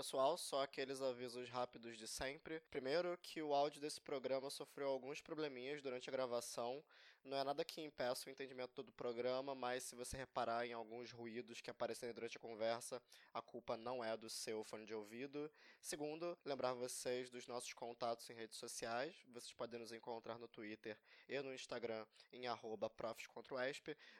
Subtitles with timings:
[0.00, 2.58] pessoal, só aqueles avisos rápidos de sempre.
[2.70, 6.82] Primeiro, que o áudio desse programa sofreu alguns probleminhas durante a gravação.
[7.22, 11.12] Não é nada que impeça o entendimento do programa, mas se você reparar em alguns
[11.12, 13.00] ruídos que aparecerem durante a conversa,
[13.32, 15.50] a culpa não é do seu fone de ouvido.
[15.82, 19.14] Segundo, lembrar vocês dos nossos contatos em redes sociais.
[19.28, 22.90] Vocês podem nos encontrar no Twitter e no Instagram em arroba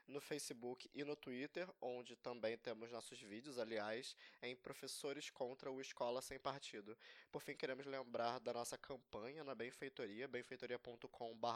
[0.07, 5.81] no Facebook e no Twitter, onde também temos nossos vídeos, aliás, em Professores contra o
[5.81, 6.97] Escola Sem Partido.
[7.33, 11.51] Por fim, queremos lembrar da nossa campanha na Benfeitoria, benfeitoria.com.br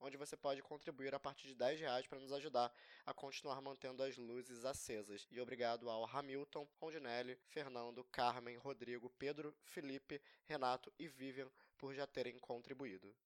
[0.00, 2.70] onde você pode contribuir a partir de 10 reais para nos ajudar
[3.06, 5.26] a continuar mantendo as luzes acesas.
[5.30, 12.06] E obrigado ao Hamilton, Rondinelli, Fernando, Carmen, Rodrigo, Pedro, Felipe, Renato e Vivian por já
[12.06, 13.16] terem contribuído.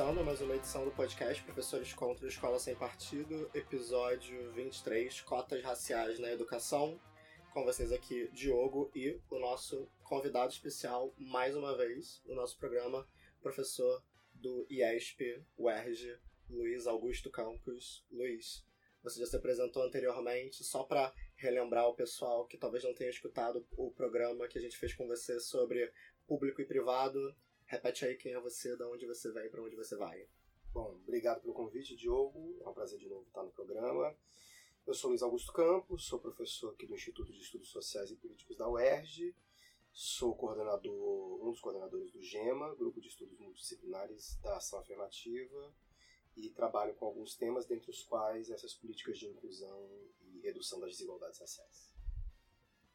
[0.00, 6.18] Começando mais uma edição do podcast Professores contra Escola Sem Partido, episódio 23, Cotas Raciais
[6.18, 6.98] na Educação.
[7.52, 13.06] Com vocês aqui, Diogo e o nosso convidado especial, mais uma vez, no nosso programa,
[13.42, 16.16] professor do IESP, UERJ,
[16.48, 18.02] Luiz Augusto Campos.
[18.10, 18.64] Luiz,
[19.02, 23.66] você já se apresentou anteriormente, só para relembrar o pessoal que talvez não tenha escutado
[23.72, 25.92] o programa que a gente fez com você sobre
[26.26, 27.36] público e privado
[27.70, 30.28] Repete aí quem é você, de onde você vem e para onde você vai.
[30.72, 32.58] Bom, obrigado pelo convite, Diogo.
[32.60, 34.12] É um prazer de novo estar no programa.
[34.84, 38.56] Eu sou Luiz Augusto Campos, sou professor aqui do Instituto de Estudos Sociais e Políticos
[38.56, 39.36] da UERJ.
[39.92, 45.72] Sou coordenador, um dos coordenadores do GEMA, Grupo de Estudos Multidisciplinares da Ação Afirmativa,
[46.36, 49.88] e trabalho com alguns temas, dentre os quais essas políticas de inclusão
[50.22, 51.94] e redução das desigualdades raciais.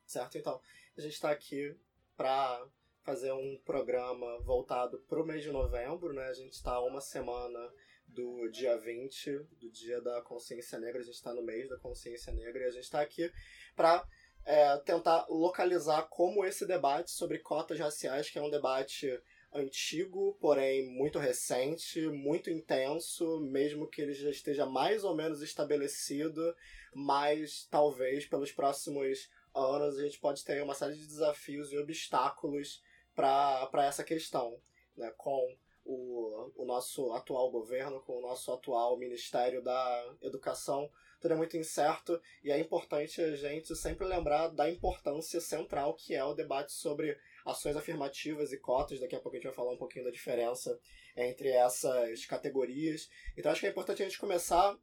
[0.05, 0.61] Certo, então.
[0.97, 1.73] A gente está aqui
[2.17, 2.69] para
[3.05, 6.25] fazer um programa voltado para o mês de novembro, né?
[6.25, 7.71] A gente está uma semana
[8.07, 12.33] do dia 20, do dia da consciência negra, a gente está no mês da consciência
[12.33, 13.31] negra e a gente está aqui
[13.75, 14.03] para
[14.43, 19.21] é, tentar localizar como esse debate sobre cotas raciais, que é um debate
[19.53, 26.55] antigo, porém muito recente, muito intenso, mesmo que ele já esteja mais ou menos estabelecido,
[26.93, 32.81] mas talvez pelos próximos anos a gente pode ter uma série de desafios e obstáculos
[33.15, 34.59] para essa questão,
[34.95, 40.89] né, com o, o nosso atual governo, com o nosso atual Ministério da Educação,
[41.21, 46.13] tudo é muito incerto e é importante a gente sempre lembrar da importância central que
[46.13, 48.99] é o debate sobre ações afirmativas e cotas.
[48.99, 50.79] Daqui a pouco a gente vai falar um pouquinho da diferença
[51.15, 53.09] entre essas categorias.
[53.37, 54.77] Então acho que é importante a gente começar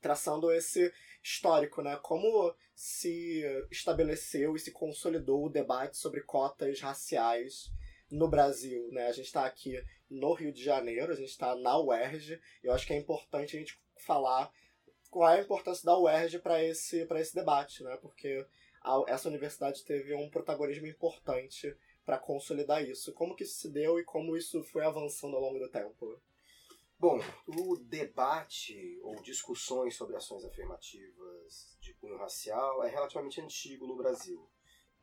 [0.00, 0.92] traçando esse
[1.28, 1.98] histórico, né?
[2.02, 7.70] Como se estabeleceu e se consolidou o debate sobre cotas raciais
[8.10, 9.06] no Brasil, né?
[9.06, 12.72] A gente está aqui no Rio de Janeiro, a gente está na UERJ, e eu
[12.72, 14.50] acho que é importante a gente falar
[15.10, 17.96] qual é a importância da UERJ para esse, esse debate, né?
[18.00, 18.46] Porque
[18.82, 23.12] a, essa universidade teve um protagonismo importante para consolidar isso.
[23.12, 26.18] Como que isso se deu e como isso foi avançando ao longo do tempo?
[27.00, 33.94] Bom, o debate ou discussões sobre ações afirmativas de cunho racial é relativamente antigo no
[33.94, 34.50] Brasil.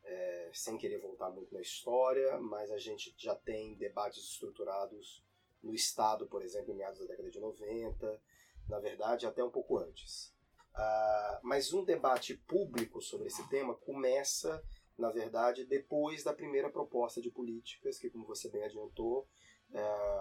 [0.04, 5.24] É, sem querer voltar muito na história, mas a gente já tem debates estruturados
[5.62, 8.22] no Estado, por exemplo, em meados da década de 90,
[8.68, 10.34] na verdade, até um pouco antes.
[10.74, 14.62] Uh, mas um debate público sobre esse tema começa,
[14.98, 19.26] na verdade, depois da primeira proposta de políticas, que, como você bem adiantou,
[19.72, 19.80] é,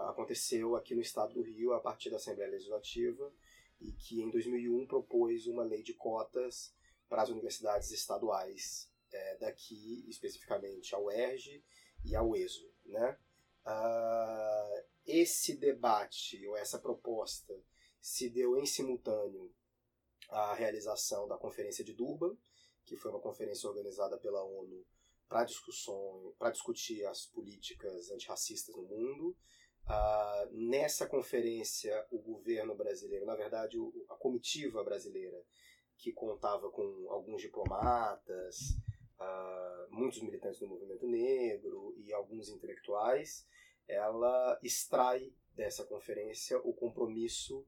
[0.09, 3.31] aconteceu aqui no estado do Rio a partir da Assembleia Legislativa
[3.79, 6.73] e que em 2001 propôs uma lei de cotas
[7.07, 11.63] para as universidades estaduais é, daqui, especificamente a UERJ
[12.03, 12.71] e a UESO.
[12.85, 13.17] Né?
[13.65, 17.53] Uh, esse debate ou essa proposta
[18.01, 19.53] se deu em simultâneo
[20.29, 22.35] à realização da Conferência de Durban,
[22.85, 24.85] que foi uma conferência organizada pela ONU
[25.27, 29.35] para discussão, para discutir as políticas antirracistas no mundo.
[29.85, 35.43] Uh, nessa conferência, o governo brasileiro, na verdade, o, a comitiva brasileira,
[35.97, 38.77] que contava com alguns diplomatas,
[39.19, 43.47] uh, muitos militantes do movimento negro e alguns intelectuais,
[43.87, 47.65] ela extrai dessa conferência o compromisso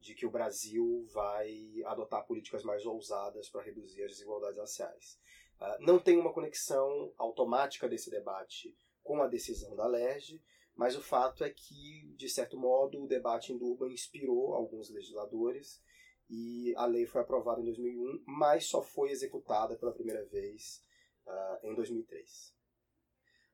[0.00, 5.20] de que o Brasil vai adotar políticas mais ousadas para reduzir as desigualdades raciais.
[5.60, 10.42] Uh, não tem uma conexão automática desse debate com a decisão da LERJ,
[10.74, 15.82] mas o fato é que, de certo modo, o debate em Durban inspirou alguns legisladores
[16.28, 20.82] e a lei foi aprovada em 2001, mas só foi executada pela primeira vez
[21.26, 22.54] uh, em 2003.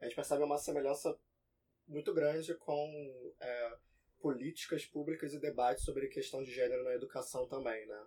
[0.00, 1.18] A gente percebe uma semelhança
[1.88, 3.78] muito grande com é,
[4.20, 8.06] políticas públicas e debates sobre questão de gênero na educação também, né?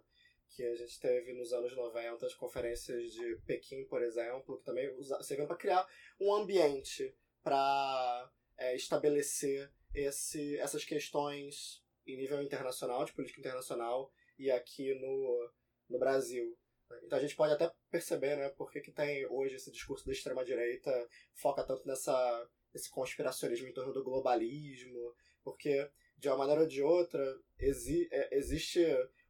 [0.50, 4.90] Que a gente teve nos anos 90 as conferências de Pequim, por exemplo, que também
[5.22, 5.88] serviram para criar
[6.19, 14.50] um ambiente para é, estabelecer esse, essas questões em nível internacional, de política internacional, e
[14.50, 15.51] aqui no,
[15.90, 16.57] no Brasil.
[17.04, 20.92] Então a gente pode até perceber, né, por que, tem hoje esse discurso da extrema-direita
[21.34, 25.13] foca tanto nessa, esse conspiracionismo em torno do globalismo,
[25.44, 28.84] porque de uma maneira ou de outra exi é, existe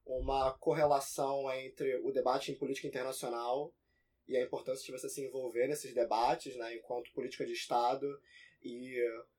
[0.10, 3.72] uma correlação entre o debate em política internacional
[4.28, 8.08] e a importância de você se envolver nesses debates, né, enquanto política de Estado,
[8.62, 8.98] e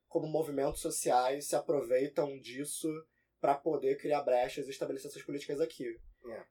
[0.09, 2.89] como movimentos sociais se aproveitam disso
[3.41, 5.99] para poder criar brechas e estabelecer essas políticas aqui.
[6.27, 6.45] É.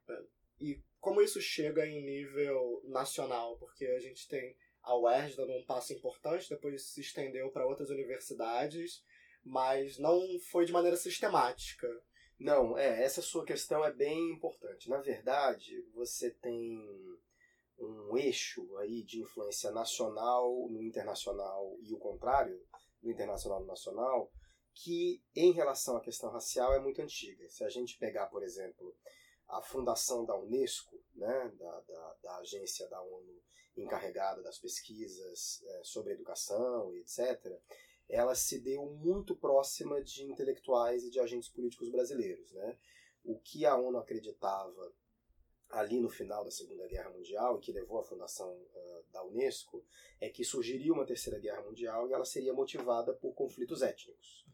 [0.58, 3.56] E como isso chega em nível nacional?
[3.58, 7.90] Porque a gente tem a UERJ dando um passo importante, depois se estendeu para outras
[7.90, 9.02] universidades,
[9.42, 10.20] mas não
[10.50, 11.88] foi de maneira sistemática.
[12.40, 14.88] Não, é, essa sua questão é bem importante.
[14.88, 16.82] Na verdade, você tem
[17.78, 22.58] um eixo aí de influência nacional no internacional e o contrário,
[23.02, 24.32] do internacional no nacional,
[24.72, 27.46] que em relação à questão racial é muito antiga.
[27.50, 28.96] Se a gente pegar, por exemplo,
[29.46, 33.38] a fundação da Unesco, né, da, da, da agência da ONU
[33.76, 37.60] encarregada das pesquisas é, sobre educação e etc.,
[38.10, 42.52] ela se deu muito próxima de intelectuais e de agentes políticos brasileiros.
[42.52, 42.76] Né?
[43.24, 44.92] O que a ONU acreditava
[45.70, 49.84] ali no final da Segunda Guerra Mundial e que levou à fundação uh, da Unesco
[50.20, 54.44] é que surgiria uma Terceira Guerra Mundial e ela seria motivada por conflitos étnicos.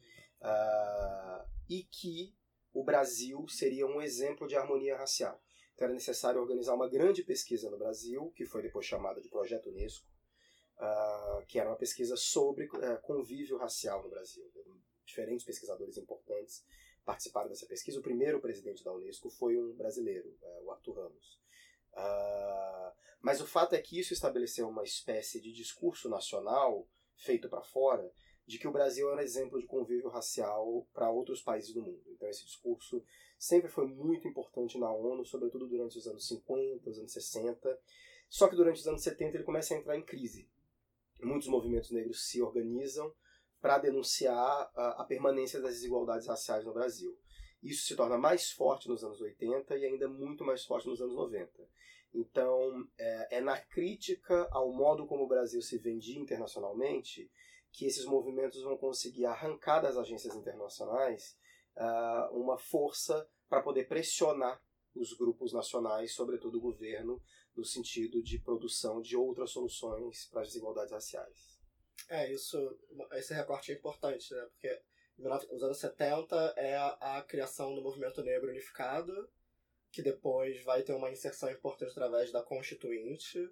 [0.43, 2.37] Uh, e que
[2.75, 5.43] o Brasil seria um exemplo de harmonia racial.
[5.75, 9.70] Então era necessário organizar uma grande pesquisa no Brasil, que foi depois chamada de Projeto
[9.70, 10.06] Unesco,
[10.78, 14.44] uh, que era uma pesquisa sobre uh, convívio racial no Brasil.
[15.05, 16.64] Diferentes pesquisadores importantes
[17.05, 17.99] participaram dessa pesquisa.
[17.99, 21.40] O primeiro presidente da Unesco foi um brasileiro, uh, o Arthur Ramos.
[23.20, 28.12] mas o fato é que isso estabeleceu uma espécie de discurso nacional feito para fora
[28.46, 32.05] de que o Brasil era exemplo de convívio racial para outros países do mundo.
[32.06, 33.02] Então esse discurso
[33.38, 37.79] sempre foi muito importante na ONU, sobretudo durante os anos 50, os anos 60.
[38.29, 40.49] Só que durante os anos 70 ele começa a entrar em crise.
[41.22, 43.12] Muitos movimentos negros se organizam
[43.60, 47.16] para denunciar a, a permanência das desigualdades raciais no Brasil.
[47.62, 51.14] Isso se torna mais forte nos anos 80 e ainda muito mais forte nos anos
[51.14, 51.50] 90.
[52.14, 57.30] Então, é, é na crítica ao modo como o Brasil se vendia internacionalmente
[57.72, 61.36] que esses movimentos vão conseguir arrancar das agências internacionais
[61.76, 64.62] uh, uma força para poder pressionar
[64.94, 67.22] os grupos nacionais, sobretudo o governo,
[67.56, 71.56] no sentido de produção de outras soluções para as desigualdades raciais.
[72.08, 72.79] É, isso,
[73.12, 74.47] esse recorte é importante, né?
[74.53, 74.81] Porque
[75.19, 79.29] nos anos 70 é a, a criação do movimento negro unificado,
[79.91, 83.50] que depois vai ter uma inserção importante através da Constituinte,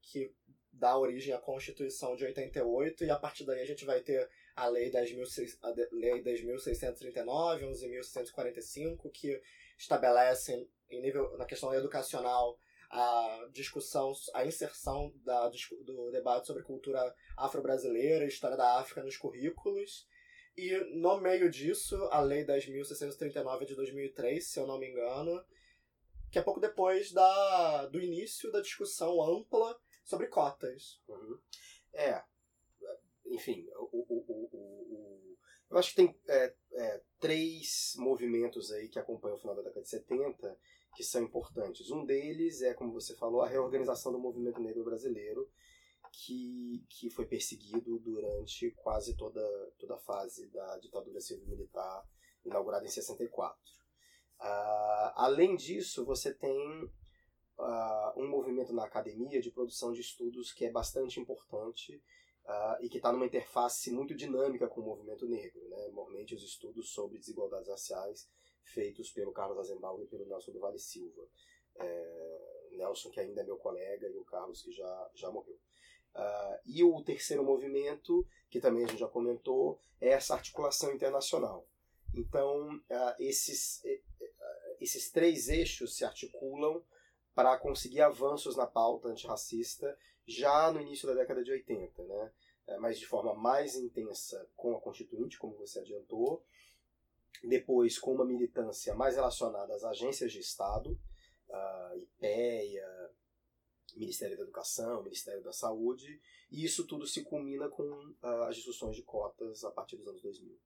[0.00, 0.34] que
[0.72, 4.26] dá origem à Constituição de 88 e a partir daí a gente vai ter
[4.56, 9.38] a Lei 10.639, 11.645, que
[9.76, 12.58] estabelecem, em nível, na questão educacional,
[12.92, 20.06] a discussão, a inserção da, do debate sobre cultura afro-brasileira, história da África nos currículos.
[20.54, 25.42] E no meio disso, a Lei 10.639 de 2003, se eu não me engano,
[26.30, 31.00] que é pouco depois da, do início da discussão ampla sobre cotas.
[31.08, 31.38] Uhum.
[31.94, 32.22] É,
[33.24, 35.36] enfim, o, o, o,
[35.70, 39.82] eu acho que tem é, é, três movimentos aí que acompanham o final da década
[39.82, 40.58] de 70
[40.94, 41.90] que são importantes.
[41.90, 45.50] Um deles é, como você falou, a reorganização do movimento negro brasileiro,
[46.12, 49.42] que, que foi perseguido durante quase toda,
[49.78, 52.06] toda a fase da ditadura civil-militar
[52.44, 53.58] inaugurada em 64.
[54.40, 56.84] Uh, além disso, você tem
[57.58, 62.02] uh, um movimento na academia de produção de estudos que é bastante importante
[62.44, 65.66] uh, e que está numa interface muito dinâmica com o movimento negro.
[65.68, 65.88] Né?
[65.92, 68.28] Normalmente os estudos sobre desigualdades raciais
[68.64, 71.26] feitos pelo Carlos Azenbauer e pelo Nelson do Vale Silva.
[71.76, 75.58] É, Nelson, que ainda é meu colega, e o Carlos, que já, já morreu.
[76.14, 81.66] Uh, e o terceiro movimento, que também a gente já comentou, é essa articulação internacional.
[82.14, 86.84] Então, uh, esses, uh, esses três eixos se articulam
[87.34, 92.02] para conseguir avanços na pauta antirracista já no início da década de 80.
[92.04, 92.32] Né?
[92.66, 96.44] é, mas de forma mais intensa com a Constituinte, como você adiantou.
[97.42, 100.98] Depois, com uma militância mais relacionada às agências de Estado,
[101.96, 103.10] IPEA,
[103.96, 106.20] Ministério da Educação, Ministério da Saúde,
[106.50, 110.58] e isso tudo se culmina com as discussões de cotas a partir dos anos 2000.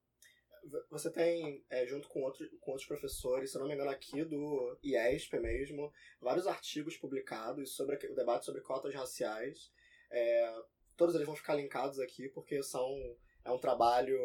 [0.90, 4.76] Você tem, é, junto com, outro, com outros professores, se não me engano, aqui do
[4.82, 9.70] IESP mesmo, vários artigos publicados sobre o debate sobre cotas raciais.
[10.10, 10.62] É,
[10.96, 12.90] todos eles vão ficar linkados aqui porque são
[13.44, 14.18] é um trabalho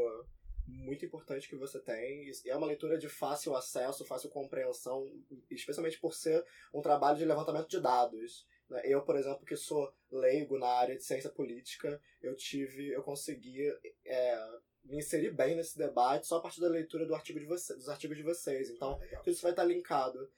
[0.68, 5.12] muito importante que você tem e é uma leitura de fácil acesso, fácil compreensão,
[5.50, 8.46] especialmente por ser um trabalho de levantamento de dados.
[8.70, 8.82] Né?
[8.86, 13.68] Eu, por exemplo, que sou leigo na área de ciência política, eu tive, eu consegui
[14.06, 17.76] é, me inserir bem nesse debate só a partir da leitura do artigo de você,
[17.76, 18.70] dos artigos de vocês.
[18.70, 20.32] Então, ah, tudo isso vai estar linkado.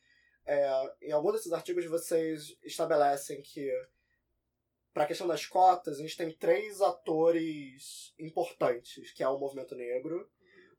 [0.46, 3.72] É, em algum desses artigos vocês estabelecem que
[4.94, 9.76] para a questão das cotas, a gente tem três atores importantes, que é o movimento
[9.76, 10.30] negro,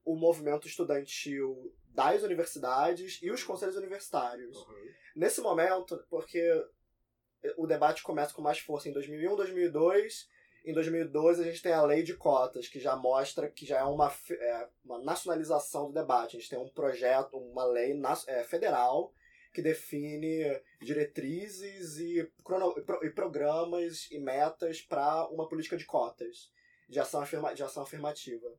[0.05, 4.57] o movimento estudantil das universidades e os conselhos universitários.
[4.57, 4.91] Uhum.
[5.17, 6.43] Nesse momento, porque
[7.57, 10.29] o debate começa com mais força em 2001, 2002,
[10.65, 13.85] em 2012 a gente tem a lei de cotas, que já mostra que já é
[13.85, 16.37] uma, é, uma nacionalização do debate.
[16.37, 19.13] A gente tem um projeto, uma lei é, federal
[19.55, 26.53] que define diretrizes e, crono, e programas e metas para uma política de cotas,
[26.89, 28.53] de ação, afirma, de ação afirmativa.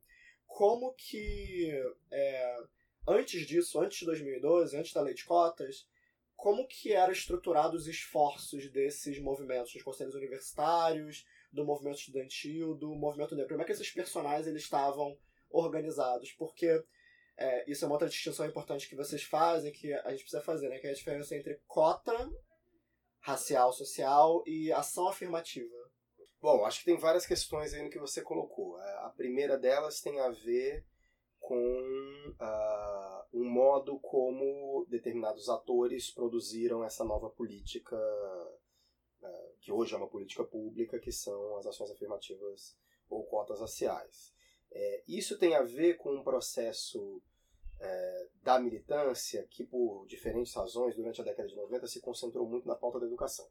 [0.48, 1.70] Como que,
[2.10, 2.58] é,
[3.06, 5.86] antes disso, antes de 2012, antes da lei de cotas,
[6.34, 12.96] como que eram estruturados os esforços desses movimentos, dos conselhos universitários, do movimento estudantil, do
[12.96, 13.50] movimento negro?
[13.50, 15.18] Como é que esses personagens eles estavam
[15.50, 16.32] organizados?
[16.32, 16.82] Porque
[17.38, 20.70] é, isso é uma outra distinção importante que vocês fazem, que a gente precisa fazer,
[20.70, 20.80] né?
[20.80, 22.32] Que é a diferença entre cota
[23.20, 25.75] racial, social e ação afirmativa.
[26.42, 28.80] Bom, acho que tem várias questões aí no que você colocou.
[28.80, 30.86] É, a primeira delas tem a ver
[31.39, 39.98] com uh, um modo como determinados atores produziram essa nova política, uh, que hoje é
[39.98, 42.77] uma política pública, que são as ações afirmativas
[43.10, 44.35] ou cotas raciais.
[44.77, 47.22] É, isso tem a ver com um processo
[47.79, 52.67] é, da militância que, por diferentes razões, durante a década de 90 se concentrou muito
[52.67, 53.48] na pauta da educação.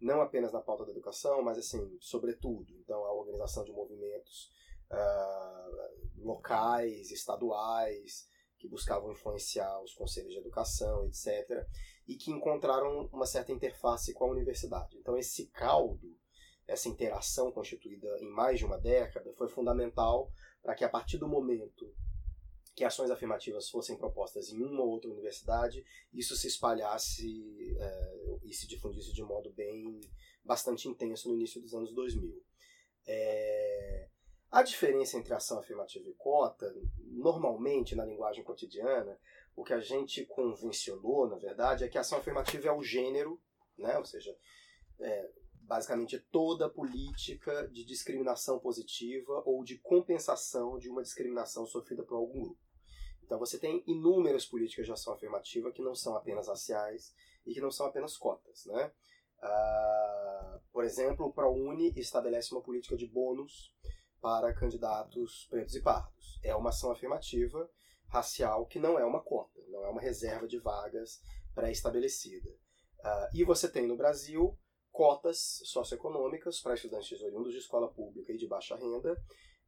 [0.00, 2.72] Não apenas na pauta da educação, mas, assim, sobretudo.
[2.78, 4.48] Então, a organização de movimentos
[4.92, 11.66] uh, locais, estaduais, que buscavam influenciar os conselhos de educação, etc.,
[12.06, 14.96] e que encontraram uma certa interface com a universidade.
[14.96, 16.16] Então, esse caldo,
[16.66, 20.30] essa interação constituída em mais de uma década, foi fundamental
[20.62, 21.92] para que a partir do momento
[22.74, 28.52] que ações afirmativas fossem propostas em uma ou outra universidade, isso se espalhasse é, e
[28.54, 30.00] se difundisse de modo bem
[30.44, 32.42] bastante intenso no início dos anos 2000.
[33.06, 34.08] É,
[34.50, 39.18] a diferença entre ação afirmativa e cota, normalmente na linguagem cotidiana,
[39.54, 43.40] o que a gente convencionou, na verdade, é que ação afirmativa é o gênero,
[43.76, 43.96] né?
[43.98, 44.36] ou seja,
[44.98, 45.30] é,
[45.70, 52.40] basicamente toda política de discriminação positiva ou de compensação de uma discriminação sofrida por algum
[52.40, 52.60] grupo.
[53.22, 57.14] Então você tem inúmeras políticas de ação afirmativa que não são apenas raciais
[57.46, 58.66] e que não são apenas cotas.
[58.66, 58.92] Né?
[59.38, 63.72] Uh, por exemplo, o ProUni estabelece uma política de bônus
[64.20, 66.40] para candidatos pretos e pardos.
[66.42, 67.70] É uma ação afirmativa
[68.08, 71.22] racial que não é uma cota, não é uma reserva de vagas
[71.54, 72.50] pré-estabelecida.
[72.50, 74.58] Uh, e você tem no Brasil
[74.92, 79.16] cotas socioeconômicas para estudantes oriundos de escola pública e de baixa renda,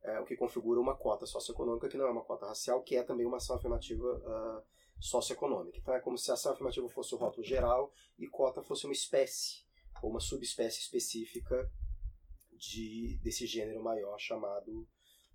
[0.03, 3.03] é, o que configura uma cota socioeconômica que não é uma cota racial, que é
[3.03, 4.63] também uma ação afirmativa uh,
[4.99, 5.79] socioeconômica.
[5.79, 8.93] Então é como se a ação afirmativa fosse o rótulo geral e cota fosse uma
[8.93, 9.65] espécie
[10.03, 11.71] ou uma subespécie específica
[12.53, 14.89] de, desse gênero maior chamado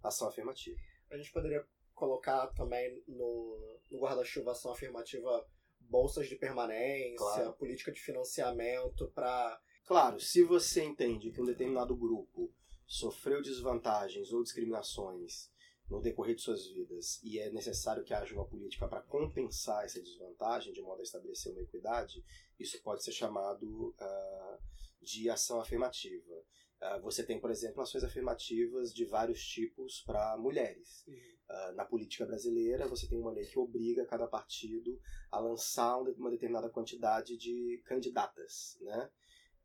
[0.03, 0.77] ação afirmativa.
[1.09, 5.45] A gente poderia colocar também no, no guarda-chuva ação afirmativa
[5.79, 7.53] bolsas de permanência, claro.
[7.53, 12.53] política de financiamento para Claro, se você entende que um determinado grupo
[12.85, 15.49] sofreu desvantagens ou discriminações
[15.89, 20.01] no decorrer de suas vidas e é necessário que haja uma política para compensar essa
[20.01, 22.21] desvantagem de modo a estabelecer uma equidade,
[22.59, 24.57] isso pode ser chamado uh,
[25.01, 26.35] de ação afirmativa.
[26.81, 31.05] Uh, você tem, por exemplo, ações afirmativas de vários tipos para mulheres.
[31.07, 31.15] Uhum.
[31.15, 34.99] Uh, na política brasileira, você tem uma lei que obriga cada partido
[35.31, 39.09] a lançar uma determinada quantidade de candidatas, né?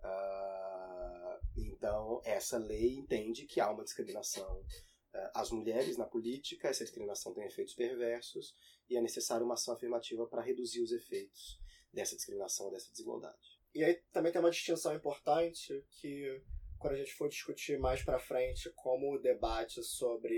[0.04, 6.84] Uh, então, essa lei entende que há uma discriminação uh, às mulheres na política, essa
[6.84, 8.54] discriminação tem efeitos perversos
[8.88, 11.60] e é necessária uma ação afirmativa para reduzir os efeitos
[11.92, 13.60] dessa discriminação, dessa desigualdade.
[13.74, 16.42] E aí também tem uma distinção importante que
[16.78, 20.34] quando a gente for discutir mais para frente como o debate sobre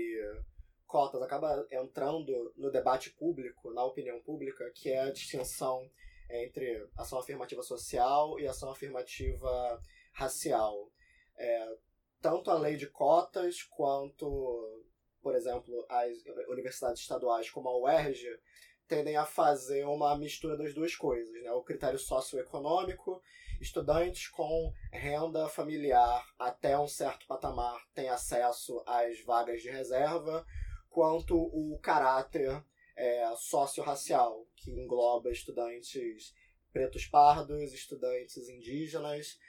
[0.85, 5.89] cotas acaba entrando no debate público, na opinião pública, que é a distinção
[6.29, 9.81] entre ação afirmativa social e ação afirmativa
[10.13, 10.89] racial.
[11.37, 11.77] É,
[12.21, 14.83] tanto a lei de cotas quanto,
[15.21, 16.17] por exemplo, as
[16.47, 18.39] universidades estaduais como a UERJ
[18.87, 21.51] tendem a fazer uma mistura das duas coisas, né?
[21.51, 23.21] O critério socioeconômico,
[23.59, 30.45] estudantes com renda familiar até um certo patamar têm acesso às vagas de reserva,
[30.89, 32.63] quanto o caráter
[32.95, 36.33] é, socio-racial, que engloba estudantes
[36.71, 39.39] pretos pardos, estudantes indígenas.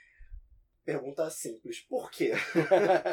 [0.85, 2.31] Pergunta simples, por quê?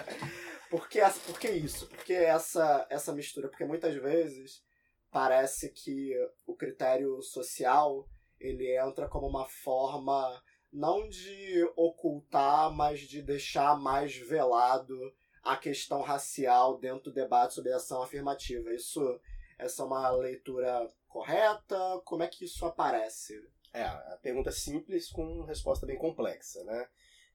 [0.70, 1.88] por, que, por que isso?
[1.88, 3.48] Por que essa, essa mistura?
[3.48, 4.64] Porque muitas vezes
[5.10, 6.12] parece que
[6.46, 14.16] o critério social ele entra como uma forma não de ocultar, mas de deixar mais
[14.16, 14.96] velado
[15.42, 18.72] a questão racial dentro do debate sobre ação afirmativa.
[18.72, 19.20] Isso
[19.58, 21.78] essa é uma leitura correta?
[22.04, 23.40] Como é que isso aparece?
[23.72, 26.88] É, a pergunta é simples com resposta bem complexa, né?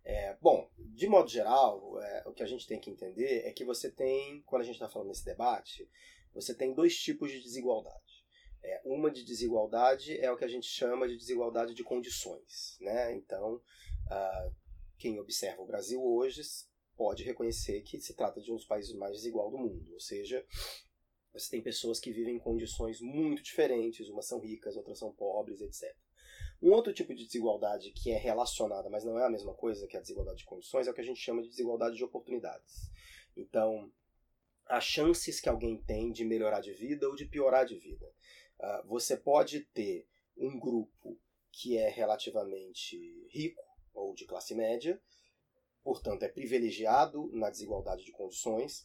[0.04, 3.66] É, bom, de modo geral, é, o que a gente tem que entender é que
[3.66, 5.90] você tem, quando a gente está falando nesse debate,
[6.34, 8.26] você tem dois tipos de desigualdade.
[8.64, 12.78] É, uma de desigualdade é o que a gente chama de desigualdade de condições.
[12.82, 13.16] Né?
[13.16, 14.56] Então, uh,
[14.98, 16.42] quem observa o Brasil hoje
[16.96, 19.94] pode reconhecer que se trata de um dos países mais desigual do mundo.
[19.94, 20.46] Ou seja,
[21.40, 25.62] você tem pessoas que vivem em condições muito diferentes, umas são ricas, outras são pobres,
[25.62, 25.96] etc.
[26.62, 29.96] Um outro tipo de desigualdade que é relacionada, mas não é a mesma coisa que
[29.96, 32.92] a desigualdade de condições, é o que a gente chama de desigualdade de oportunidades.
[33.36, 33.92] Então,
[34.66, 38.06] as chances que alguém tem de melhorar de vida ou de piorar de vida.
[38.60, 40.06] Uh, você pode ter
[40.38, 41.18] um grupo
[41.52, 45.02] que é relativamente rico ou de classe média,
[45.84, 48.84] portanto é privilegiado na desigualdade de condições,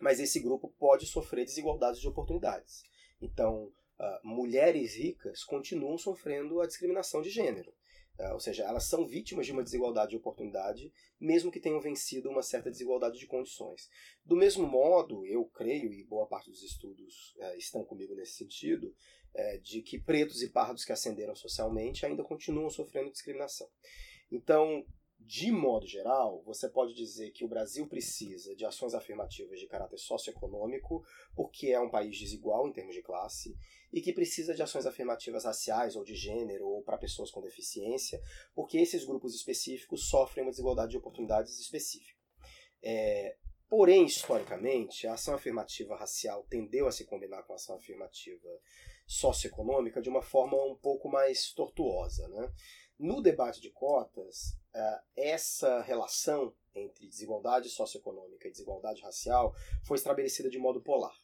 [0.00, 2.82] mas esse grupo pode sofrer desigualdades de oportunidades.
[3.20, 3.64] Então,
[3.98, 7.72] uh, mulheres ricas continuam sofrendo a discriminação de gênero.
[8.18, 12.28] Uh, ou seja, elas são vítimas de uma desigualdade de oportunidade, mesmo que tenham vencido
[12.28, 13.88] uma certa desigualdade de condições.
[14.24, 18.94] Do mesmo modo, eu creio, e boa parte dos estudos uh, estão comigo nesse sentido,
[19.32, 23.68] eh, de que pretos e pardos que ascenderam socialmente ainda continuam sofrendo discriminação.
[24.30, 24.84] Então,
[25.20, 29.98] de modo geral, você pode dizer que o Brasil precisa de ações afirmativas de caráter
[29.98, 31.04] socioeconômico,
[31.36, 33.54] porque é um país desigual em termos de classe,
[33.92, 38.20] e que precisa de ações afirmativas raciais ou de gênero ou para pessoas com deficiência,
[38.54, 42.18] porque esses grupos específicos sofrem uma desigualdade de oportunidades específica.
[42.82, 43.36] É,
[43.68, 48.48] porém, historicamente, a ação afirmativa racial tendeu a se combinar com a ação afirmativa
[49.06, 52.26] socioeconômica de uma forma um pouco mais tortuosa.
[52.28, 52.52] Né?
[52.98, 59.54] No debate de cotas, uh, essa relação entre desigualdade socioeconômica e desigualdade racial
[59.84, 61.16] foi estabelecida de modo polar.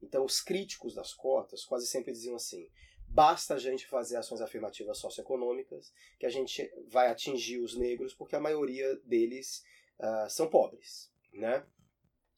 [0.00, 2.68] Então, os críticos das cotas quase sempre diziam assim:
[3.06, 8.34] basta a gente fazer ações afirmativas socioeconômicas que a gente vai atingir os negros, porque
[8.34, 9.62] a maioria deles
[10.00, 11.12] uh, são pobres.
[11.32, 11.64] Né?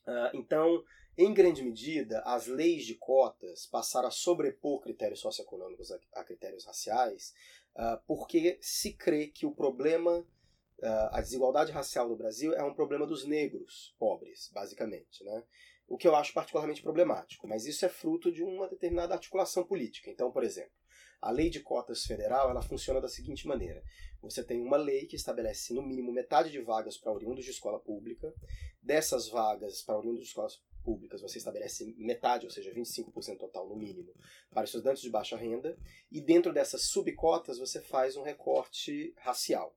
[0.07, 0.85] Uh, então,
[1.17, 6.65] em grande medida, as leis de cotas passaram a sobrepor critérios socioeconômicos a, a critérios
[6.65, 7.33] raciais,
[7.77, 10.27] uh, porque se crê que o problema
[10.83, 15.45] a desigualdade racial no Brasil é um problema dos negros pobres, basicamente, né?
[15.87, 20.11] O que eu acho particularmente problemático, mas isso é fruto de uma determinada articulação política.
[20.11, 20.73] Então, por exemplo,
[21.21, 23.83] a lei de cotas federal ela funciona da seguinte maneira:
[24.21, 27.81] você tem uma lei que estabelece no mínimo metade de vagas para oriundos de escola
[27.81, 28.33] pública.
[28.83, 33.75] Dessas vagas para oriundos de escolas públicas, você estabelece metade, ou seja, 25% total no
[33.75, 34.13] mínimo,
[34.51, 35.79] para estudantes de baixa renda.
[36.13, 39.75] E dentro dessas subcotas, você faz um recorte racial.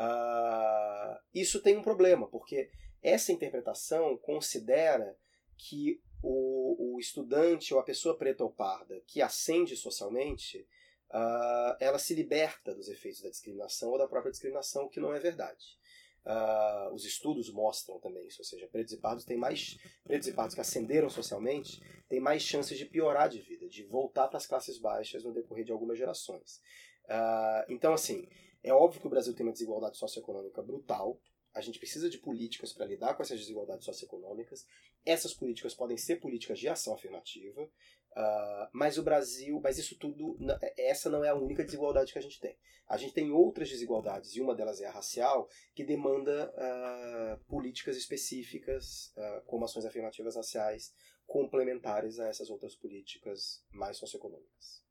[0.00, 2.70] Uh, isso tem um problema, porque
[3.02, 5.14] essa interpretação considera
[5.58, 10.66] que o, o, estudante ou a pessoa preta ou parda que ascende socialmente,
[11.10, 15.12] uh, ela se liberta dos efeitos da discriminação ou da própria discriminação, o que não
[15.12, 15.78] é verdade.
[16.24, 20.32] Uh, os estudos mostram também isso, ou seja, pretos e pardos têm mais pretos e
[20.32, 24.46] pardos que ascenderam socialmente têm mais chances de piorar de vida, de voltar para as
[24.46, 26.60] classes baixas no decorrer de algumas gerações.
[27.04, 28.28] Uh, então, assim,
[28.62, 31.18] é óbvio que o Brasil tem uma desigualdade socioeconômica brutal.
[31.52, 34.66] A gente precisa de políticas para lidar com essas desigualdades socioeconômicas.
[35.04, 40.36] Essas políticas podem ser políticas de ação afirmativa, uh, mas o Brasil, mas isso tudo,
[40.76, 42.56] essa não é a única desigualdade que a gente tem.
[42.86, 47.96] A gente tem outras desigualdades e uma delas é a racial, que demanda uh, políticas
[47.96, 50.92] específicas, uh, como ações afirmativas raciais,
[51.26, 54.84] complementares a essas outras políticas mais socioeconômicas.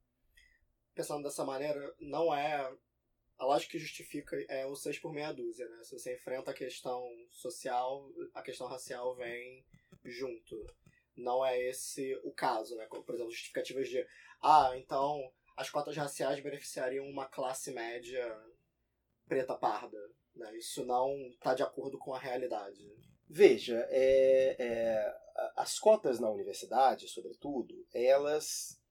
[0.95, 2.73] Pensando dessa maneira, não é
[3.39, 5.83] a lógica que justifica é o 6 por meia dúzia, né?
[5.83, 9.65] Se você enfrenta a questão social, a questão racial vem
[10.03, 10.61] junto.
[11.15, 12.85] Não é esse o caso, né?
[12.87, 14.05] Por exemplo, justificativas de
[14.41, 18.37] ah, então as cotas raciais beneficiariam uma classe média
[19.25, 19.97] preta parda.
[20.35, 20.57] Né?
[20.57, 22.93] Isso não está de acordo com a realidade.
[23.27, 25.17] Veja, é, é,
[25.55, 28.81] as cotas na universidade, sobretudo, elas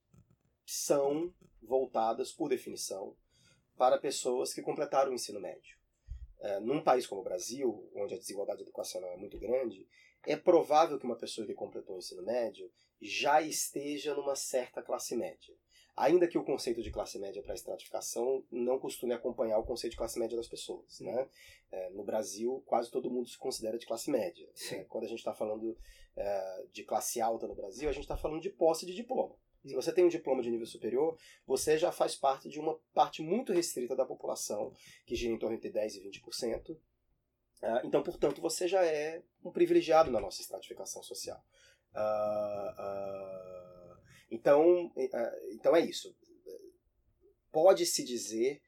[0.64, 3.16] são voltadas, por definição,
[3.79, 5.79] para pessoas que completaram o ensino médio.
[6.41, 9.88] É, num país como o Brasil, onde a desigualdade educacional é muito grande,
[10.27, 15.17] é provável que uma pessoa que completou o ensino médio já esteja numa certa classe
[15.17, 15.55] média.
[15.97, 19.97] Ainda que o conceito de classe média para estratificação não costume acompanhar o conceito de
[19.97, 21.01] classe média das pessoas.
[21.01, 21.29] Né?
[21.73, 24.49] É, no Brasil, quase todo mundo se considera de classe média.
[24.71, 24.85] Né?
[24.88, 25.77] Quando a gente está falando
[26.17, 29.35] é, de classe alta no Brasil, a gente está falando de posse de diploma.
[29.64, 33.23] Se você tem um diploma de nível superior, você já faz parte de uma parte
[33.23, 34.73] muito restrita da população,
[35.05, 36.71] que gira em torno de 10% e 20%.
[36.71, 36.81] Uh,
[37.85, 41.44] então, portanto, você já é um privilegiado na nossa estratificação social.
[41.92, 43.99] Uh, uh,
[44.31, 44.92] então,
[45.51, 46.16] então é isso.
[47.51, 48.62] Pode-se dizer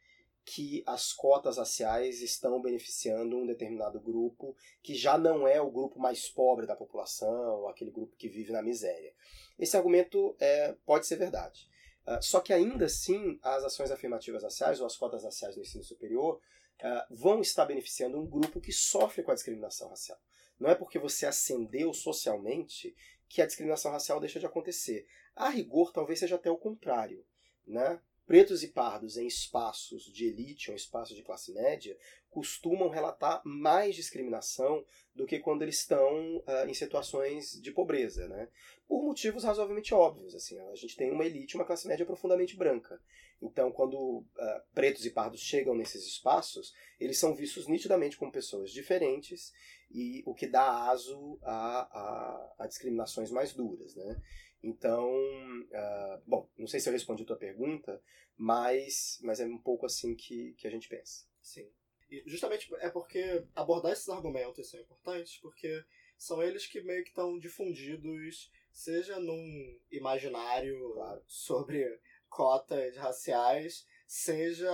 [0.44, 5.98] que as cotas raciais estão beneficiando um determinado grupo que já não é o grupo
[5.98, 9.14] mais pobre da população, aquele grupo que vive na miséria.
[9.59, 11.68] Esse argumento é, pode ser verdade.
[12.07, 15.85] Uh, só que ainda assim, as ações afirmativas raciais ou as cotas raciais no ensino
[15.85, 16.40] superior
[16.81, 20.18] uh, vão estar beneficiando um grupo que sofre com a discriminação racial.
[20.59, 22.94] Não é porque você ascendeu socialmente
[23.29, 25.07] que a discriminação racial deixa de acontecer.
[25.37, 27.24] A rigor, talvez seja até o contrário.
[27.66, 28.00] Né?
[28.30, 31.98] Pretos e pardos em espaços de elite ou espaços de classe média
[32.30, 38.48] costumam relatar mais discriminação do que quando eles estão uh, em situações de pobreza, né?
[38.86, 43.02] Por motivos razoavelmente óbvios, assim, a gente tem uma elite, uma classe média profundamente branca.
[43.42, 44.24] Então, quando uh,
[44.72, 49.52] pretos e pardos chegam nesses espaços, eles são vistos nitidamente como pessoas diferentes
[49.90, 54.22] e o que dá aso a, a, a discriminações mais duras, né?
[54.62, 58.03] Então, uh, bom, não sei se eu respondi a tua pergunta,
[58.37, 61.27] mas, mas é um pouco assim que, que a gente pensa.
[61.40, 61.70] Sim.
[62.11, 65.85] E justamente é porque abordar esses argumentos são importantes, porque
[66.18, 71.23] são eles que meio que estão difundidos, seja num imaginário claro.
[71.27, 74.70] sobre cotas raciais, seja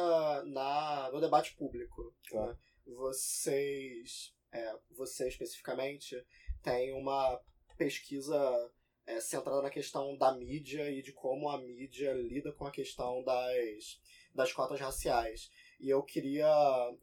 [0.46, 2.14] na, no debate público.
[2.28, 2.52] Claro.
[2.52, 2.58] Né?
[2.86, 6.16] Vocês, é, você especificamente,
[6.62, 7.40] tem uma
[7.76, 8.72] pesquisa
[9.06, 13.22] é, centrada na questão da mídia e de como a mídia lida com a questão
[13.22, 14.00] das,
[14.34, 15.50] das cotas raciais.
[15.80, 16.48] E eu queria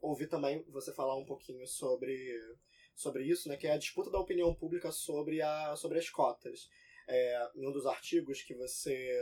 [0.01, 2.37] ouvir também você falar um pouquinho sobre,
[2.93, 6.69] sobre isso, né, que é a disputa da opinião pública sobre, a, sobre as cotas.
[7.07, 9.19] É, em um dos artigos que você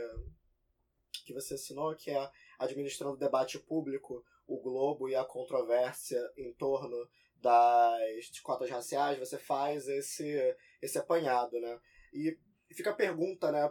[1.24, 6.52] que você assinou, que é Administrando o Debate Público, o Globo e a controvérsia em
[6.54, 11.80] torno das cotas raciais, você faz esse, esse apanhado, né?
[12.12, 12.38] E
[12.72, 13.70] e fica a pergunta, né?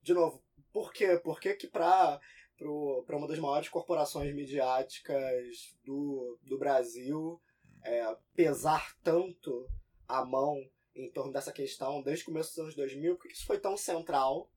[0.00, 1.20] De novo, por quê?
[1.22, 2.18] Por que que pra,
[2.56, 7.38] para uma das maiores corporações midiáticas do, do Brasil
[7.84, 9.68] é, pesar tanto
[10.08, 10.56] a mão
[10.96, 13.18] em torno dessa questão desde o começo dos anos 2000?
[13.18, 14.50] Por que isso foi tão central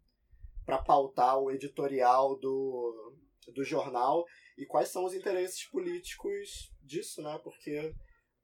[0.66, 3.18] para pautar o editorial do,
[3.54, 4.26] do jornal?
[4.58, 7.38] E quais são os interesses políticos disso, né?
[7.44, 7.94] Porque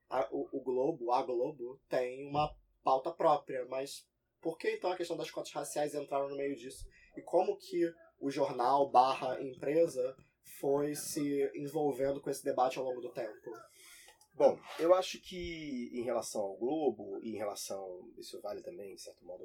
[0.10, 4.06] a, o, o Globo, a Globo, tem uma pauta própria, mas
[4.41, 6.86] por que então a questão das cotas raciais entraram no meio disso?
[7.15, 10.15] E como que o jornal barra empresa
[10.60, 13.51] foi se envolvendo com esse debate ao longo do tempo?
[14.34, 19.01] Bom, eu acho que em relação ao Globo e em relação, isso vale também, de
[19.01, 19.43] certo modo,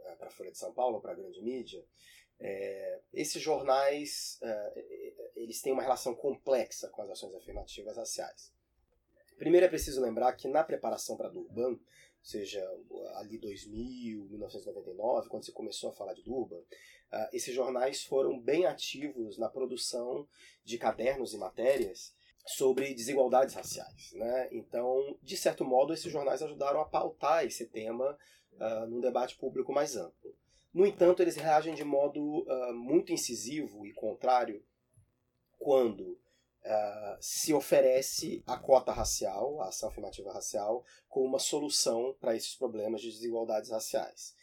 [0.00, 1.84] é, para a Folha de São Paulo, para a grande mídia,
[2.38, 8.52] é, esses jornais é, eles têm uma relação complexa com as ações afirmativas raciais.
[9.38, 11.78] Primeiro é preciso lembrar que na preparação para Durban,
[12.28, 12.62] seja
[13.14, 18.66] ali 2000, 1999, quando se começou a falar de Durban, uh, esses jornais foram bem
[18.66, 20.28] ativos na produção
[20.62, 22.14] de cadernos e matérias
[22.46, 24.12] sobre desigualdades raciais.
[24.12, 24.48] Né?
[24.52, 28.18] Então, de certo modo, esses jornais ajudaram a pautar esse tema
[28.52, 30.36] uh, num debate público mais amplo.
[30.72, 34.62] No entanto, eles reagem de modo uh, muito incisivo e contrário
[35.58, 36.18] quando
[36.64, 42.54] uh, se oferece a cota racial, a ação afirmativa racial, como uma solução para esses
[42.54, 44.34] problemas de desigualdades raciais.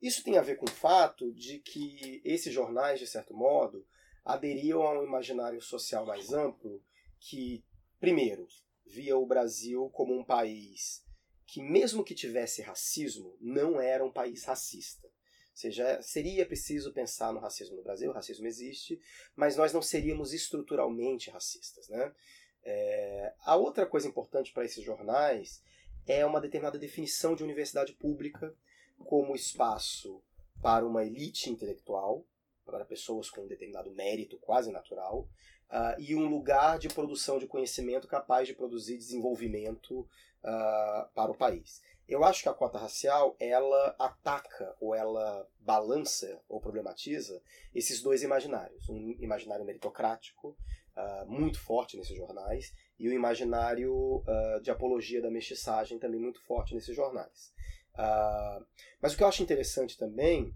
[0.00, 3.86] Isso tem a ver com o fato de que esses jornais, de certo modo,
[4.24, 6.82] aderiam a um imaginário social mais amplo
[7.18, 7.64] que,
[7.98, 8.46] primeiro,
[8.86, 11.04] via o Brasil como um país
[11.46, 15.08] que, mesmo que tivesse racismo, não era um país racista.
[15.54, 19.00] Seja, seria preciso pensar no racismo no Brasil, o racismo existe,
[19.36, 21.88] mas nós não seríamos estruturalmente racistas.
[21.88, 22.12] Né?
[22.64, 25.62] É, a outra coisa importante para esses jornais
[26.06, 28.54] é uma determinada definição de universidade pública
[28.98, 30.22] como espaço
[30.60, 32.26] para uma elite intelectual,
[32.64, 35.28] para pessoas com um determinado mérito quase natural,
[35.70, 41.36] uh, e um lugar de produção de conhecimento capaz de produzir desenvolvimento uh, para o
[41.36, 41.82] país.
[42.06, 47.42] Eu acho que a cota racial ela ataca ou ela balança ou problematiza
[47.74, 50.56] esses dois imaginários, um imaginário meritocrático
[50.96, 56.42] uh, muito forte nesses jornais e o imaginário uh, de apologia da mestiçagem também muito
[56.42, 57.52] forte nesses jornais.
[57.94, 58.64] Uh,
[59.00, 60.54] mas o que eu acho interessante também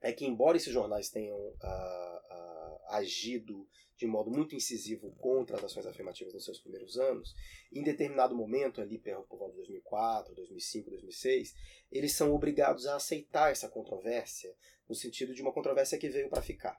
[0.00, 1.36] é que, embora esses jornais tenham
[2.88, 3.66] agido
[3.96, 7.34] de modo muito incisivo contra as ações afirmativas nos seus primeiros anos,
[7.72, 11.54] em determinado momento, ali por volta de 2004, 2005, 2006,
[11.90, 14.54] eles são obrigados a aceitar essa controvérsia,
[14.88, 16.78] no sentido de uma controvérsia que veio para ficar.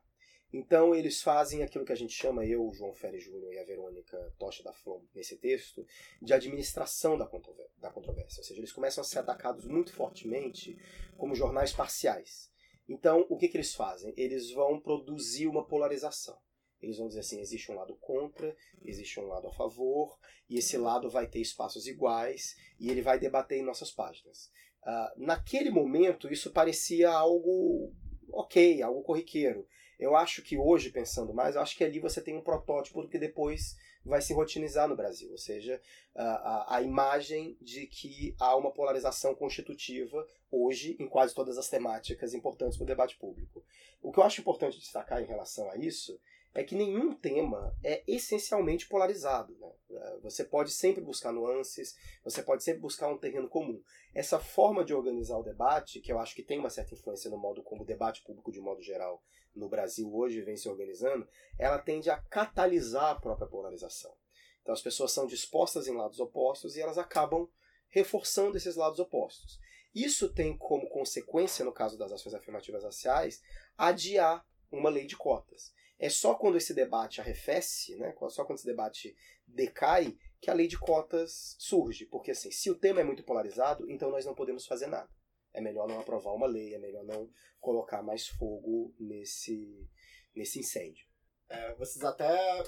[0.52, 4.34] Então eles fazem aquilo que a gente chama, eu, João Férez Júnior e a Verônica
[4.38, 5.86] Tocha da Flom, nesse texto,
[6.22, 8.40] de administração da controvérsia.
[8.40, 10.78] Ou seja, eles começam a ser atacados muito fortemente
[11.18, 12.50] como jornais parciais.
[12.88, 14.14] Então, o que, que eles fazem?
[14.16, 16.38] Eles vão produzir uma polarização.
[16.82, 20.18] Eles vão dizer assim: existe um lado contra, existe um lado a favor,
[20.50, 24.52] e esse lado vai ter espaços iguais, e ele vai debater em nossas páginas.
[24.84, 27.94] Uh, naquele momento, isso parecia algo
[28.32, 29.68] ok, algo corriqueiro.
[30.00, 33.10] Eu acho que hoje, pensando mais, eu acho que ali você tem um protótipo do
[33.10, 35.82] que depois vai se rotinizar no Brasil, ou seja,
[36.16, 42.34] a, a, imagem de que há uma polarização constitutiva hoje em quase todas as temáticas
[42.34, 43.64] importantes para o debate público.
[44.02, 46.20] O que eu acho importante destacar em relação a isso
[46.54, 49.56] é que nenhum tema é essencialmente polarizado.
[49.60, 49.72] Né?
[49.92, 53.82] É, você pode sempre buscar nuances, você pode sempre buscar um terreno comum.
[54.14, 57.38] Essa forma de organizar o debate, que eu acho que tem uma certa influência no
[57.38, 59.24] modo como o debate público de modo geral
[59.56, 64.16] no Brasil hoje vem se organizando, ela tende a catalisar a própria polarização.
[64.62, 67.50] Então as pessoas são dispostas em lados opostos e elas acabam
[67.90, 69.60] reforçando esses lados opostos.
[69.96, 73.42] Isso tem como consequência, no caso das ações afirmativas raciais,
[73.78, 75.74] adiar uma lei de cotas.
[76.00, 79.16] É só quando esse debate arrefece, né, só quando esse debate
[79.48, 82.06] decai, que a lei de cotas surge.
[82.06, 85.10] Porque assim, se o tema é muito polarizado, então nós não podemos fazer nada.
[85.54, 89.90] É melhor não aprovar uma lei, é melhor não colocar mais fogo nesse,
[90.36, 91.08] nesse incêndio.
[91.50, 92.64] É, vocês até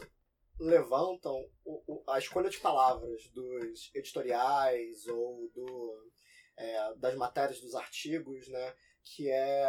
[0.60, 6.12] levantam o, o, a escolha de palavras dos editoriais ou do,
[6.58, 9.66] é, das matérias dos artigos, né, que é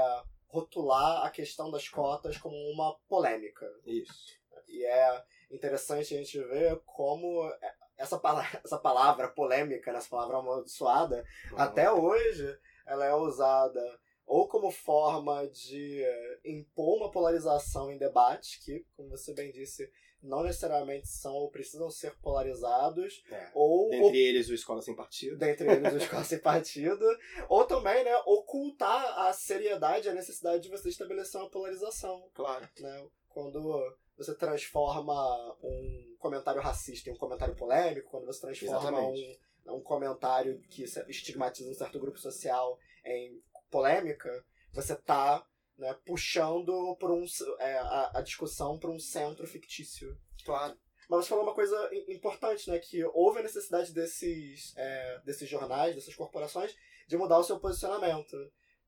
[0.51, 3.67] rotular a questão das cotas como uma polêmica.
[3.87, 4.39] Isso.
[4.69, 7.51] E é interessante a gente ver como
[7.97, 11.59] essa palavra, essa palavra polêmica, né, essa palavra amaldiçoada, uhum.
[11.59, 13.81] até hoje ela é usada
[14.27, 16.05] ou como forma de
[16.45, 19.91] impor uma polarização em debate, que, como você bem disse,
[20.23, 23.23] não necessariamente são ou precisam ser polarizados.
[23.31, 23.51] É.
[23.55, 25.37] Ou, dentre ou, eles o Escola Sem Partido.
[25.37, 27.05] Dentre eles o Escola Sem Partido.
[27.49, 32.29] Ou também, né, ocultar a seriedade, a necessidade de você estabelecer uma polarização.
[32.35, 32.69] Claro.
[32.79, 33.07] Né?
[33.29, 39.37] Quando você transforma um comentário racista em um comentário polêmico, quando você transforma um,
[39.69, 45.45] um comentário que estigmatiza um certo grupo social em polêmica, você está
[45.81, 47.25] né, puxando por um,
[47.59, 50.17] é, a, a discussão para um centro fictício.
[50.45, 50.79] Claro.
[51.09, 52.79] Mas você falou uma coisa importante, né?
[52.79, 56.77] Que houve a necessidade desses, é, desses jornais, dessas corporações,
[57.09, 58.37] de mudar o seu posicionamento.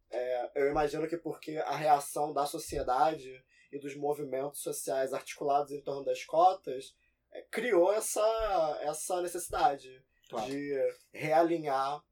[0.08, 5.80] É, eu imagino que porque a reação da sociedade e dos movimentos sociais articulados em
[5.80, 6.94] torno das cotas
[7.32, 10.46] é, criou essa, essa necessidade claro.
[10.46, 10.78] de
[11.12, 12.04] realinhar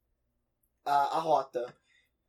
[0.83, 1.73] a, a rota.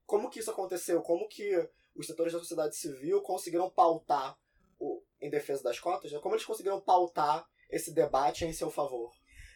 [0.07, 1.03] Como que isso aconteceu?
[1.03, 4.39] Como que os setores da sociedade civil conseguiram pautar,
[4.79, 6.19] o, em defesa das cotas, né?
[6.19, 9.13] como eles conseguiram pautar esse debate em seu favor?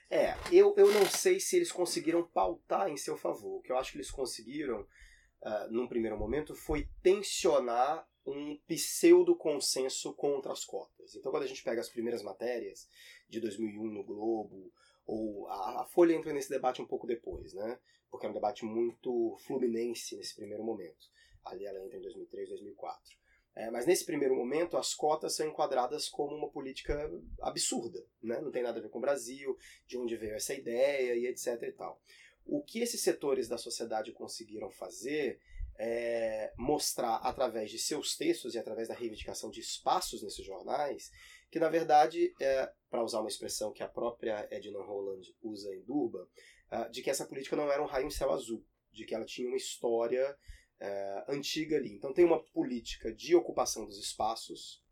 [0.08, 3.58] É, eu, eu não sei se eles conseguiram pautar em seu favor.
[3.58, 10.14] O que eu acho que eles conseguiram, uh, num primeiro momento, foi tensionar um pseudo-consenso
[10.14, 11.14] contra as cotas.
[11.14, 12.88] Então, quando a gente pega as primeiras matérias
[13.28, 14.72] de 2001 no Globo,
[15.04, 17.78] ou a, a Folha entra nesse debate um pouco depois, né?
[18.10, 21.06] Porque é um debate muito fluminense nesse primeiro momento.
[21.46, 23.16] Ali ela entra em 2003, 2004.
[23.54, 28.38] É, mas nesse primeiro momento, as cotas são enquadradas como uma política absurda, né?
[28.38, 29.56] não tem nada a ver com o Brasil,
[29.86, 31.62] de onde veio essa ideia e etc.
[31.62, 31.98] e tal.
[32.44, 35.40] O que esses setores da sociedade conseguiram fazer
[35.78, 41.10] é mostrar através de seus textos e através da reivindicação de espaços nesses jornais
[41.50, 45.82] que, na verdade, é, para usar uma expressão que a própria Edna Holland usa em
[45.82, 49.14] Durban, uh, de que essa política não era um raio em céu azul, de que
[49.14, 50.36] ela tinha uma história
[50.80, 51.92] é, antiga ali.
[51.92, 54.82] Então tem uma política de ocupação dos espaços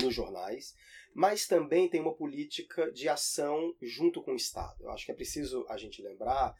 [0.00, 0.74] nos jornais,
[1.14, 4.84] mas também tem uma política de ação junto com o Estado.
[4.84, 6.54] Eu acho que é preciso a gente lembrar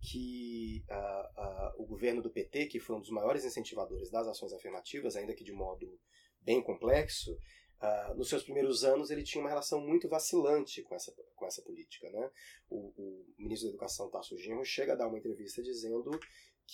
[0.00, 4.52] que uh, uh, o governo do PT, que foi um dos maiores incentivadores das ações
[4.52, 5.98] afirmativas, ainda que de modo
[6.40, 11.14] bem complexo, uh, nos seus primeiros anos ele tinha uma relação muito vacilante com essa,
[11.36, 12.10] com essa política.
[12.10, 12.30] Né?
[12.68, 16.10] O, o ministro da Educação, Tasso Genro, chega a dar uma entrevista dizendo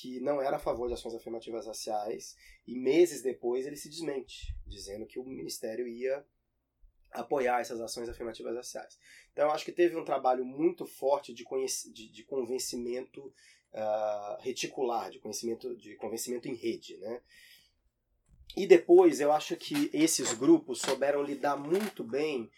[0.01, 4.57] que não era a favor de ações afirmativas raciais e meses depois ele se desmente,
[4.65, 6.25] dizendo que o ministério ia
[7.11, 8.97] apoiar essas ações afirmativas raciais.
[9.33, 11.45] Então eu acho que teve um trabalho muito forte de,
[11.93, 13.21] de, de convencimento
[13.73, 17.21] uh, reticular, de conhecimento, de convencimento em rede, né?
[18.57, 22.49] E depois eu acho que esses grupos souberam lidar muito bem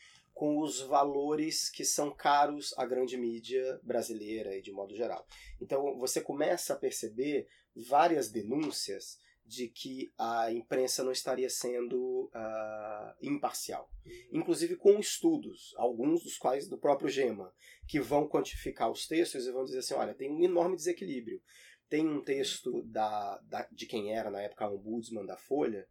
[0.40, 5.26] com os valores que são caros à grande mídia brasileira e de modo geral.
[5.60, 13.14] Então você começa a perceber várias denúncias de que a imprensa não estaria sendo uh,
[13.20, 13.90] imparcial.
[14.32, 17.52] Inclusive com estudos, alguns dos quais do próprio Gema,
[17.86, 21.42] que vão quantificar os textos e vão dizer assim, olha, tem um enorme desequilíbrio.
[21.86, 25.86] Tem um texto da, da de quem era na época ombudsman da Folha,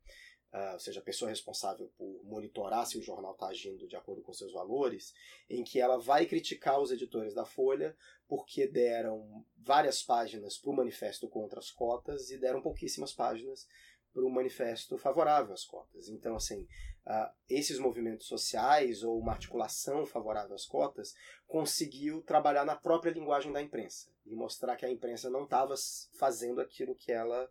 [0.53, 4.21] uh, ou seja, a pessoa responsável por monitorar se o jornal está agindo de acordo
[4.21, 5.13] com seus valores,
[5.49, 7.95] em que ela vai criticar os editores da Folha
[8.27, 13.67] porque deram várias páginas para o manifesto contra as cotas e deram pouquíssimas páginas
[14.13, 16.09] para o manifesto favorável às cotas.
[16.09, 16.63] Então, assim,
[17.05, 21.13] uh, esses movimentos sociais ou uma articulação favorável às cotas
[21.47, 25.75] conseguiu trabalhar na própria linguagem da imprensa e mostrar que a imprensa não estava
[26.13, 27.49] fazendo aquilo que ela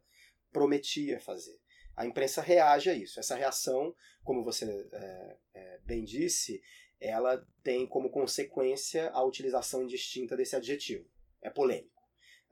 [0.53, 1.58] prometia fazer
[1.99, 3.19] a imprensa reage a isso.
[3.19, 6.63] Essa reação, como você é, é, bem disse,
[7.01, 11.11] ela tem como consequência a utilização indistinta desse adjetivo.
[11.43, 11.99] É polêmico.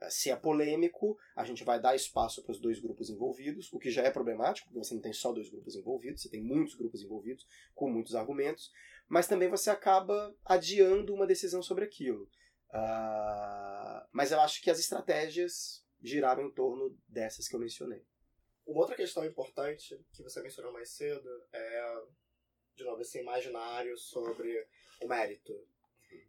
[0.09, 3.89] Se é polêmico, a gente vai dar espaço para os dois grupos envolvidos, o que
[3.89, 7.01] já é problemático, porque você não tem só dois grupos envolvidos, você tem muitos grupos
[7.01, 8.69] envolvidos com muitos argumentos,
[9.07, 12.29] mas também você acaba adiando uma decisão sobre aquilo.
[12.69, 18.05] Uh, mas eu acho que as estratégias giraram em torno dessas que eu mencionei.
[18.67, 22.01] Uma outra questão importante que você mencionou mais cedo é,
[22.75, 24.67] de novo, esse imaginário sobre
[25.01, 25.53] o mérito.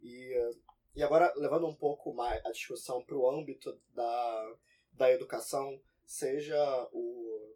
[0.01, 0.33] E,
[0.95, 4.55] e agora, levando um pouco mais a discussão para o âmbito da,
[4.93, 7.55] da educação, seja o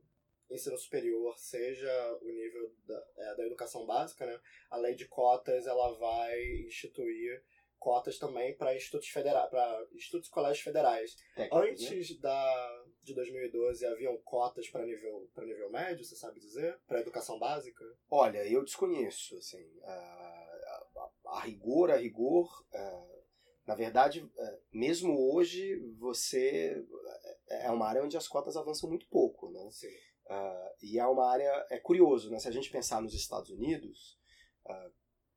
[0.51, 4.39] ensino superior, seja o nível da, é, da educação básica, né?
[4.69, 7.43] a lei de cotas ela vai instituir
[7.79, 11.17] cotas também para institutos federais, para institutos e colégios federais.
[11.35, 11.49] Né?
[11.51, 12.17] Antes né?
[12.21, 17.83] da de 2012 haviam cotas para nível nível médio, você sabe dizer, para educação básica?
[18.09, 23.13] Olha, eu desconheço, assim, a, a, a rigor, a rigor, a,
[23.67, 24.29] na verdade,
[24.71, 26.85] mesmo hoje você
[27.49, 29.69] é uma área onde as cotas avançam muito pouco, né?
[29.71, 29.95] Sim.
[30.81, 32.39] e é uma área é curioso, né?
[32.39, 34.17] Se a gente pensar nos Estados Unidos,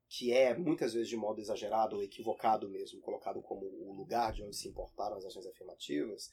[0.09, 4.43] que é muitas vezes de modo exagerado ou equivocado mesmo, colocado como o lugar de
[4.43, 6.29] onde se importaram as ações afirmativas,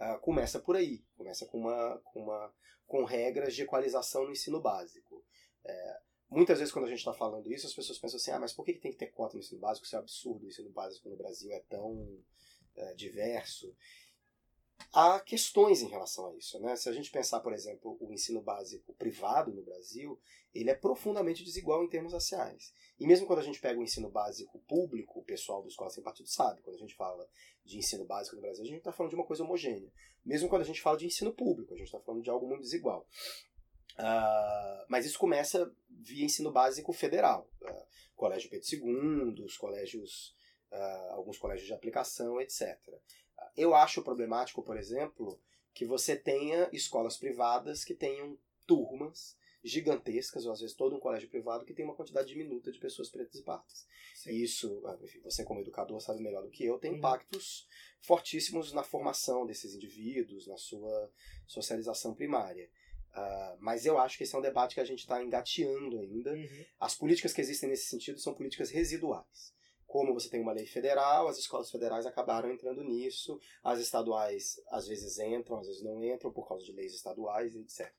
[0.00, 2.54] uh, começa por aí, começa com uma, com uma
[2.88, 5.22] com regras de equalização no ensino básico.
[5.64, 8.54] É, muitas vezes quando a gente está falando isso, as pessoas pensam assim, ah, mas
[8.54, 9.84] por que, que tem que ter cota no ensino básico?
[9.84, 12.18] Isso é absurdo, o ensino básico no Brasil é tão
[12.74, 13.76] é, diverso
[14.92, 16.58] há questões em relação a isso.
[16.60, 16.76] Né?
[16.76, 20.18] Se a gente pensar, por exemplo, o ensino básico privado no Brasil,
[20.54, 22.72] ele é profundamente desigual em termos raciais.
[22.98, 26.02] E mesmo quando a gente pega o ensino básico público, o pessoal do Escola Sem
[26.02, 27.28] Partido sabe, quando a gente fala
[27.64, 29.92] de ensino básico no Brasil, a gente está falando de uma coisa homogênea.
[30.24, 32.62] Mesmo quando a gente fala de ensino público, a gente está falando de algo muito
[32.62, 33.06] desigual.
[33.98, 37.50] Uh, mas isso começa via ensino básico federal.
[37.62, 40.34] Uh, Colégio Pedro II, os colégios,
[40.72, 42.78] uh, alguns colégios de aplicação, etc.
[43.58, 45.36] Eu acho problemático, por exemplo,
[45.74, 51.28] que você tenha escolas privadas que tenham turmas gigantescas, ou às vezes todo um colégio
[51.28, 53.84] privado que tem uma quantidade diminuta de pessoas pretas e pardas.
[54.14, 54.30] Sim.
[54.30, 56.98] E isso, ah, enfim, você como educador sabe melhor do que eu, tem uhum.
[56.98, 57.66] impactos
[58.00, 61.10] fortíssimos na formação desses indivíduos, na sua
[61.44, 62.70] socialização primária.
[63.10, 66.32] Uh, mas eu acho que esse é um debate que a gente está engateando ainda.
[66.32, 66.64] Uhum.
[66.78, 69.57] As políticas que existem nesse sentido são políticas residuais
[69.88, 74.86] como você tem uma lei federal, as escolas federais acabaram entrando nisso, as estaduais às
[74.86, 77.90] vezes entram, às vezes não entram por causa de leis estaduais, etc.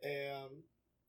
[0.00, 0.48] É,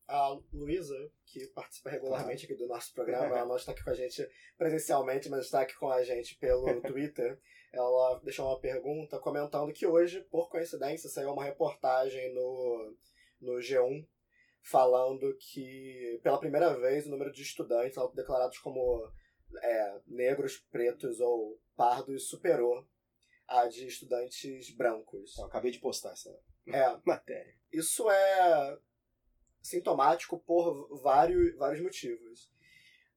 [0.06, 3.94] a Luísa, que participa regularmente aqui do nosso programa, ela não está aqui com a
[3.94, 4.28] gente
[4.58, 7.40] presencialmente, mas está aqui com a gente pelo Twitter.
[7.72, 12.94] Ela deixou uma pergunta comentando que hoje, por coincidência, saiu uma reportagem no,
[13.40, 14.06] no G1
[14.62, 19.10] falando que, pela primeira vez, o número de estudantes declarados como
[19.62, 22.86] é, negros, pretos ou pardos superou
[23.46, 25.36] a de estudantes brancos.
[25.38, 26.30] Eu acabei de postar essa
[26.68, 27.54] é, matéria.
[27.72, 28.78] Isso é
[29.62, 32.50] sintomático por vários, vários motivos.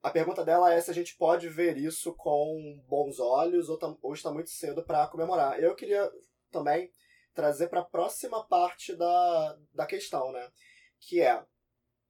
[0.01, 4.13] A pergunta dela é se a gente pode ver isso com bons olhos ou, ou
[4.13, 5.61] está muito cedo para comemorar.
[5.61, 6.11] Eu queria
[6.51, 6.91] também
[7.33, 10.51] trazer para a próxima parte da, da questão, né?
[10.99, 11.43] Que é,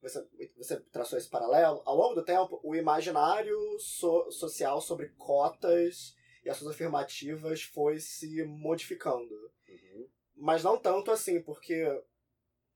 [0.04, 0.28] você,
[0.58, 6.50] você traçou esse paralelo, ao longo do tempo, o imaginário so, social sobre cotas e
[6.50, 9.34] ações afirmativas foi se modificando.
[9.68, 10.10] Uhum.
[10.36, 11.86] Mas não tanto assim, porque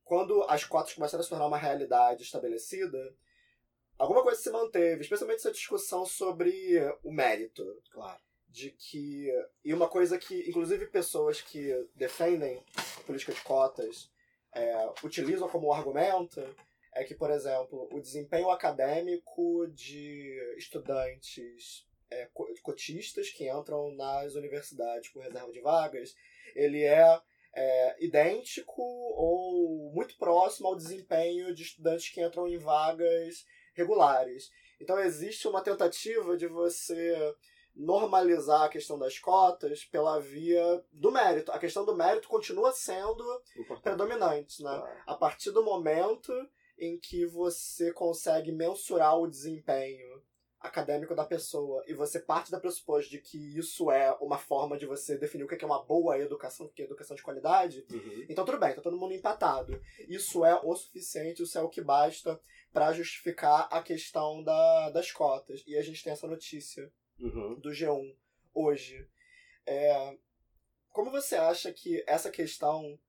[0.05, 3.13] quando as cotas começaram a se tornar uma realidade estabelecida,
[3.97, 7.65] alguma coisa se manteve, especialmente essa discussão sobre o mérito.
[7.91, 8.21] Claro.
[8.47, 9.28] De que.
[9.65, 12.63] E uma coisa que, inclusive, pessoas que defendem
[12.97, 14.09] a política de cotas
[14.55, 16.41] é, utilizam como argumento
[16.98, 22.28] é que, por exemplo, o desempenho acadêmico de estudantes é,
[22.64, 26.16] cotistas que entram nas universidades por reserva de vagas,
[26.56, 27.22] ele é
[27.54, 33.45] é, idêntico ou muito próximo ao desempenho de estudantes que entram em vagas
[33.76, 34.50] regulares.
[34.82, 37.36] Então existe uma tentativa de você
[37.76, 41.52] normalizar a questão das cotas pela via do mérito.
[41.52, 43.24] A questão do mérito continua sendo
[43.56, 43.84] Importante.
[43.84, 44.78] predominante, né?
[44.78, 45.04] Claro.
[45.06, 46.34] A partir do momento
[46.78, 50.21] em que você consegue mensurar o desempenho
[50.59, 54.86] acadêmico da pessoa e você parte da pressuposto de que isso é uma forma de
[54.86, 58.25] você definir o que é uma boa educação, o que é educação de qualidade, uhum.
[58.28, 59.80] então tudo bem, tá todo mundo empatado.
[60.07, 62.39] Isso é o suficiente, isso é o que basta
[62.73, 65.63] para justificar a questão da, das cotas.
[65.65, 67.59] E a gente tem essa notícia uhum.
[67.59, 68.15] do G1
[68.53, 69.07] hoje.
[69.65, 70.17] É,
[70.89, 72.99] como você acha que essa questão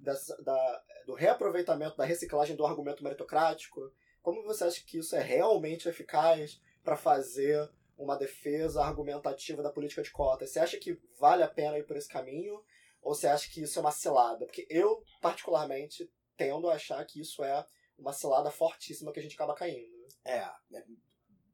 [0.00, 3.92] dessa, da, do reaproveitamento, da reciclagem do argumento meritocrático,
[4.22, 10.02] como você acha que isso é realmente eficaz para fazer uma defesa argumentativa da política
[10.02, 10.50] de cotas?
[10.50, 12.62] Você acha que vale a pena ir por esse caminho?
[13.02, 14.44] Ou você acha que isso é uma cilada?
[14.44, 17.64] Porque eu, particularmente, tendo a achar que isso é
[17.98, 20.06] uma cilada fortíssima que a gente acaba caindo.
[20.24, 20.84] É, é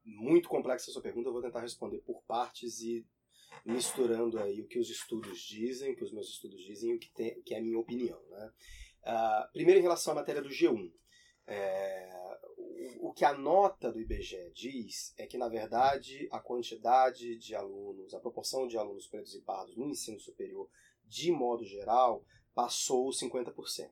[0.05, 3.07] muito complexa a sua pergunta, eu vou tentar responder por partes e
[3.64, 6.99] misturando aí o que os estudos dizem, o que os meus estudos dizem e o
[6.99, 8.20] que, tem, que é a minha opinião.
[8.30, 8.53] Né?
[9.03, 10.92] Uh, primeiro, em relação à matéria do G1.
[11.49, 12.16] É,
[13.01, 18.12] o, que a nota do IBGE diz é que, na verdade, a quantidade de alunos,
[18.14, 20.68] a proporção de alunos pretos e pardos no ensino superior,
[21.05, 22.24] de modo geral,
[22.55, 23.90] passou os 50%.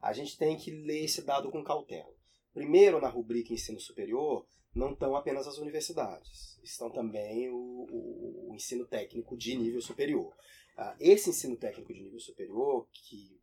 [0.00, 2.12] A gente tem que ler esse dado com cautela.
[2.52, 4.46] Primeiro, na rubrica ensino superior,
[4.78, 10.34] não estão apenas as universidades, estão também o, o, o ensino técnico de nível superior.
[10.78, 13.38] Uh, esse ensino técnico de nível superior, que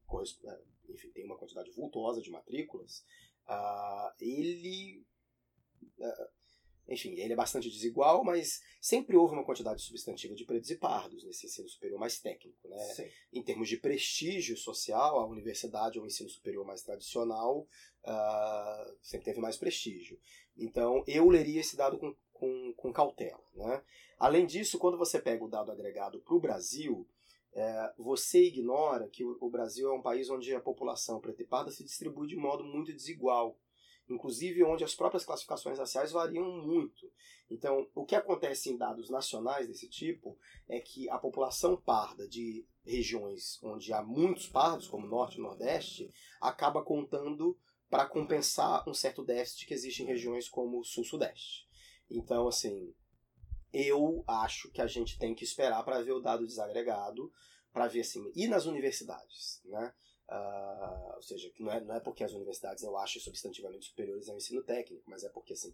[0.90, 3.04] enfim, tem uma quantidade vultosa de matrículas,
[3.48, 5.06] Uh, ele.
[6.00, 6.36] Uh,
[6.88, 11.24] enfim, ele é bastante desigual, mas sempre houve uma quantidade substantiva de pretos e pardos
[11.24, 12.68] nesse ensino superior mais técnico.
[12.68, 12.78] Né?
[12.94, 13.10] Sim.
[13.34, 17.68] Em termos de prestígio social, a universidade ou o ensino superior mais tradicional
[18.04, 20.20] uh, sempre teve mais prestígio.
[20.58, 23.44] Então, eu leria esse dado com, com, com cautela.
[23.54, 23.82] Né?
[24.18, 27.08] Além disso, quando você pega o dado agregado para o Brasil,
[27.56, 31.72] é, você ignora que o, Brasil é um país onde a população preta e parda
[31.72, 33.58] se distribui de modo muito desigual,
[34.10, 37.10] inclusive onde as próprias classificações raciais variam muito.
[37.50, 40.38] Então, o que acontece em dados nacionais desse tipo
[40.68, 46.12] é que a população parda de regiões onde há muitos pardos, como Norte e Nordeste,
[46.42, 47.58] acaba contando
[47.90, 51.68] para compensar um certo déficit que existe em regiões como o Sul-Sudeste.
[52.10, 52.94] Então, assim,
[53.74, 57.32] eu acho que a gente tem que esperar para ver o dado desagregado,
[57.74, 58.32] para ver assim.
[58.36, 59.94] E nas universidades, né?
[60.28, 64.36] Uh, ou seja, não é, não é porque as universidades eu acho substantivamente superiores ao
[64.36, 65.72] ensino técnico, mas é porque assim,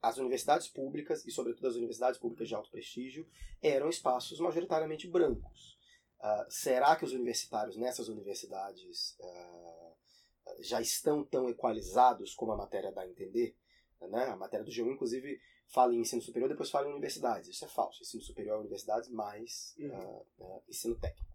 [0.00, 3.28] as universidades públicas, e sobretudo as universidades públicas de alto prestígio,
[3.60, 5.76] eram espaços majoritariamente brancos.
[6.18, 9.85] Uh, será que os universitários nessas universidades uh,
[10.60, 13.56] já estão tão equalizados como a matéria dá a entender?
[14.00, 14.24] Né?
[14.24, 17.48] A matéria do G1, inclusive, fala em ensino superior, depois fala em universidades.
[17.48, 18.02] Isso é falso.
[18.02, 19.88] Ensino superior é universidades mais uhum.
[19.88, 21.26] uh, uh, ensino técnico.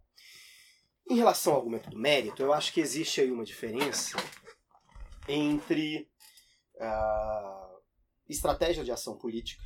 [1.08, 4.16] Em relação ao argumento do mérito, eu acho que existe aí uma diferença
[5.28, 6.08] entre
[6.76, 7.82] uh,
[8.28, 9.62] estratégia de ação política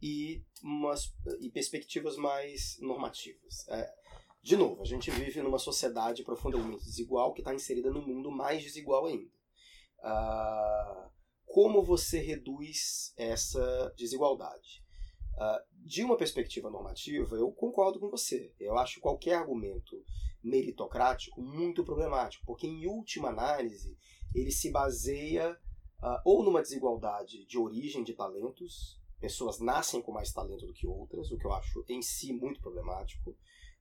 [0.00, 3.66] e, umas, e perspectivas mais normativas.
[3.68, 3.94] É,
[4.44, 8.62] de novo, a gente vive numa sociedade profundamente desigual que está inserida num mundo mais
[8.62, 9.30] desigual ainda.
[10.00, 11.10] Uh,
[11.46, 14.84] como você reduz essa desigualdade.
[15.32, 18.52] Uh, de uma perspectiva normativa, eu concordo com você.
[18.60, 20.04] Eu acho qualquer argumento
[20.42, 23.96] meritocrático muito problemático, porque, em última análise,
[24.34, 25.52] ele se baseia
[26.02, 30.86] uh, ou numa desigualdade de origem de talentos, pessoas nascem com mais talento do que
[30.86, 33.34] outras, o que eu acho em si muito problemático,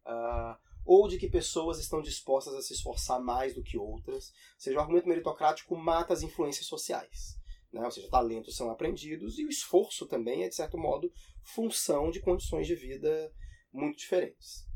[0.05, 4.29] uh, ou de que pessoas estão dispostas a se esforçar mais do que outras.
[4.29, 7.39] Ou seja, o argumento meritocrático mata as influências sociais.
[7.71, 7.83] Né?
[7.83, 12.19] Ou seja, talentos são aprendidos e o esforço também é, de certo modo, função de
[12.19, 13.33] condições de vida
[13.71, 14.67] muito diferentes.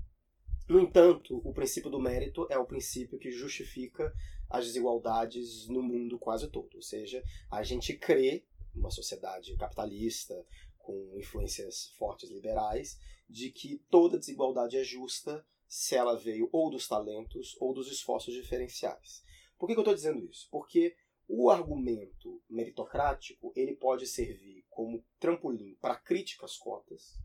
[0.68, 4.14] No entanto, o princípio do mérito é o princípio que justifica
[4.50, 6.76] as desigualdades no mundo quase todo.
[6.76, 10.36] Ou seja, a gente crê, numa sociedade capitalista,
[10.88, 12.98] com influências fortes liberais,
[13.30, 18.34] de que toda desigualdade é justa se ela veio ou dos talentos ou dos esforços
[18.34, 19.22] diferenciais.
[19.58, 20.48] Por que, que eu estou dizendo isso?
[20.50, 20.96] Porque
[21.28, 27.20] o argumento meritocrático ele pode servir como trampolim para críticas cotas.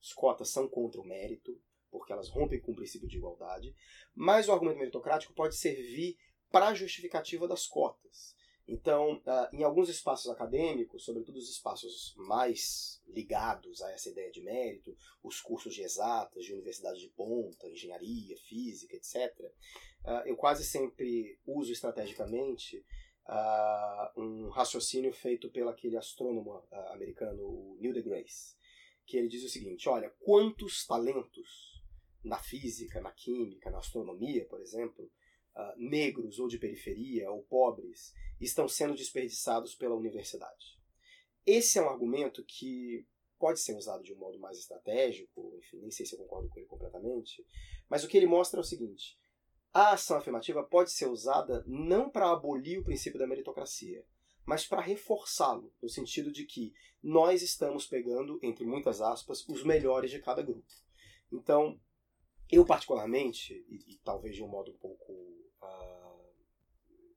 [0.00, 1.60] As cotas são contra o mérito,
[1.90, 3.74] porque elas rompem com o princípio de igualdade,
[4.14, 6.16] mas o argumento meritocrático pode servir
[6.52, 8.36] para a justificativa das cotas.
[8.68, 14.42] Então, ah, em alguns espaços acadêmicos, sobretudo os espaços mais ligados a essa ideia de
[14.42, 19.32] mérito, os cursos de exatas, de universidade de ponta, engenharia, física, etc.,
[20.04, 22.84] ah, eu quase sempre uso estrategicamente
[23.26, 28.56] ah, um raciocínio feito pelo aquele astrônomo americano Neil deGrasse,
[29.06, 31.82] que ele diz o seguinte: olha, quantos talentos
[32.24, 35.08] na física, na química, na astronomia, por exemplo,
[35.76, 40.78] negros ou de periferia ou pobres estão sendo desperdiçados pela universidade.
[41.44, 43.06] Esse é um argumento que
[43.38, 46.58] pode ser usado de um modo mais estratégico, enfim, nem sei se eu concordo com
[46.58, 47.44] ele completamente,
[47.88, 49.18] mas o que ele mostra é o seguinte:
[49.72, 54.04] a ação afirmativa pode ser usada não para abolir o princípio da meritocracia,
[54.44, 60.10] mas para reforçá-lo, no sentido de que nós estamos pegando, entre muitas aspas, os melhores
[60.10, 60.66] de cada grupo.
[61.32, 61.80] Então,
[62.50, 65.45] eu particularmente, e, e talvez de um modo um pouco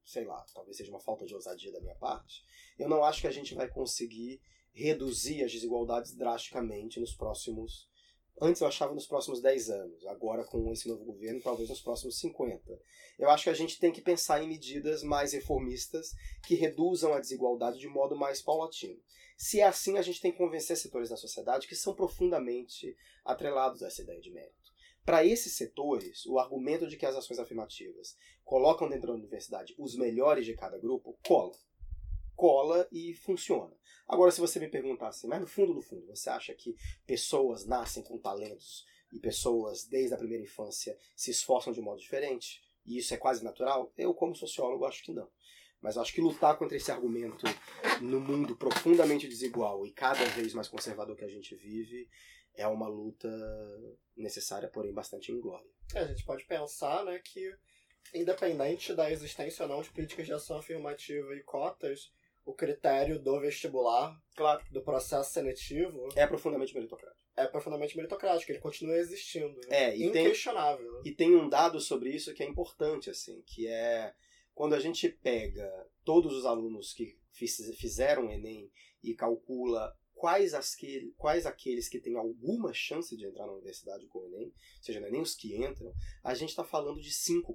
[0.10, 2.44] sei lá, talvez seja uma falta de ousadia da minha parte,
[2.80, 4.42] eu não acho que a gente vai conseguir
[4.74, 7.88] reduzir as desigualdades drasticamente nos próximos.
[8.42, 12.18] Antes eu achava nos próximos 10 anos, agora com esse novo governo, talvez nos próximos
[12.20, 12.80] 50.
[13.20, 16.12] Eu acho que a gente tem que pensar em medidas mais reformistas
[16.48, 19.00] que reduzam a desigualdade de modo mais paulatino.
[19.38, 23.84] Se é assim, a gente tem que convencer setores da sociedade que são profundamente atrelados
[23.84, 24.69] a essa ideia de mérito.
[25.06, 29.96] Para esses setores, o argumento de que as ações afirmativas colocam dentro da universidade os
[29.96, 31.56] melhores de cada grupo cola.
[32.36, 33.76] Cola e funciona.
[34.08, 36.76] Agora, se você me perguntar assim, mas no fundo, no fundo, você acha que
[37.06, 42.00] pessoas nascem com talentos e pessoas, desde a primeira infância, se esforçam de um modo
[42.00, 42.62] diferente?
[42.86, 43.94] E isso é quase natural?
[43.98, 45.30] Eu, como sociólogo, acho que não.
[45.82, 47.46] Mas acho que lutar contra esse argumento
[48.02, 52.10] no mundo profundamente desigual e cada vez mais conservador que a gente vive
[52.60, 53.30] é uma luta
[54.16, 55.70] necessária, porém bastante inglória.
[55.96, 57.56] É, a gente pode pensar né, que,
[58.14, 62.12] independente da existência ou não de políticas de ação afirmativa e cotas,
[62.46, 64.62] o critério do vestibular, claro.
[64.72, 67.30] do processo seletivo, é profundamente meritocrático.
[67.38, 69.56] É profundamente meritocrático, ele continua existindo.
[69.68, 69.92] Né?
[69.92, 71.02] É, e Inquestionável.
[71.02, 74.14] Tem, e tem um dado sobre isso que é importante, assim, que é
[74.54, 78.70] quando a gente pega todos os alunos que fizeram o Enem
[79.02, 84.06] e calcula quais, as que, quais aqueles que têm alguma chance de entrar na universidade
[84.08, 87.00] com o Enem, ou seja, não é nem os que entram, a gente está falando
[87.00, 87.46] de 5%.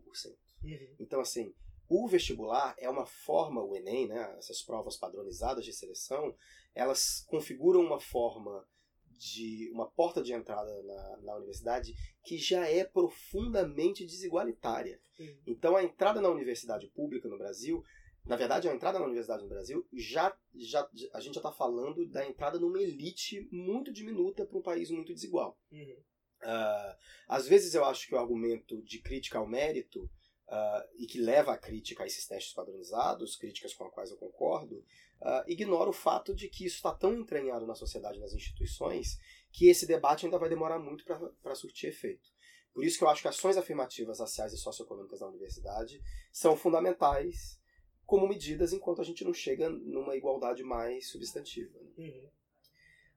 [0.65, 0.97] Uhum.
[0.99, 1.55] Então, assim,
[1.87, 6.35] o vestibular é uma forma, o Enem, né, essas provas padronizadas de seleção,
[6.75, 8.67] elas configuram uma forma
[9.11, 11.95] de uma porta de entrada na, na universidade
[12.25, 14.99] que já é profundamente desigualitária.
[15.21, 15.43] Uhum.
[15.47, 17.85] Então, a entrada na universidade pública no Brasil
[18.25, 22.07] na verdade, a entrada na universidade no Brasil, já, já a gente já está falando
[22.07, 25.59] da entrada numa elite muito diminuta para um país muito desigual.
[25.71, 25.97] Uhum.
[26.43, 26.97] Uh,
[27.29, 30.11] às vezes eu acho que o argumento de crítica ao mérito,
[30.49, 34.17] uh, e que leva a crítica a esses testes padronizados, críticas com as quais eu
[34.17, 39.19] concordo, uh, ignora o fato de que isso está tão entranhado na sociedade, nas instituições,
[39.53, 41.05] que esse debate ainda vai demorar muito
[41.43, 42.33] para surtir efeito.
[42.73, 46.03] Por isso que eu acho que ações afirmativas raciais e socioeconômicas na universidade
[46.33, 47.61] são fundamentais
[48.07, 51.79] como medidas enquanto a gente não chega numa igualdade mais substantiva.
[51.81, 51.91] Né?
[51.99, 52.29] Uhum.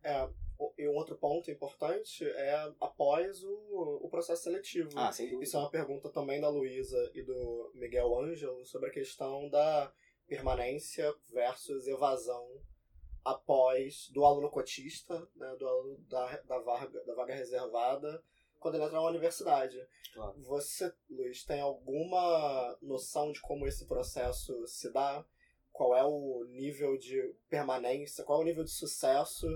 [0.04, 0.30] É,
[0.78, 4.90] e um outro ponto importante é após o, o processo seletivo.
[4.96, 5.44] Ah, sem dúvida.
[5.44, 9.92] Isso é uma pergunta também da Luísa e do Miguel Ângelo sobre a questão da
[10.28, 12.46] permanência versus evasão
[13.24, 18.24] após do aluno cotista, né, do aluno da, da, vaga, da vaga reservada
[18.60, 19.78] quando ele entra na universidade.
[20.14, 20.34] Claro.
[20.44, 25.26] Você, Luiz, tem alguma noção de como esse processo se dá?
[25.72, 28.24] Qual é o nível de permanência?
[28.24, 29.48] Qual é o nível de sucesso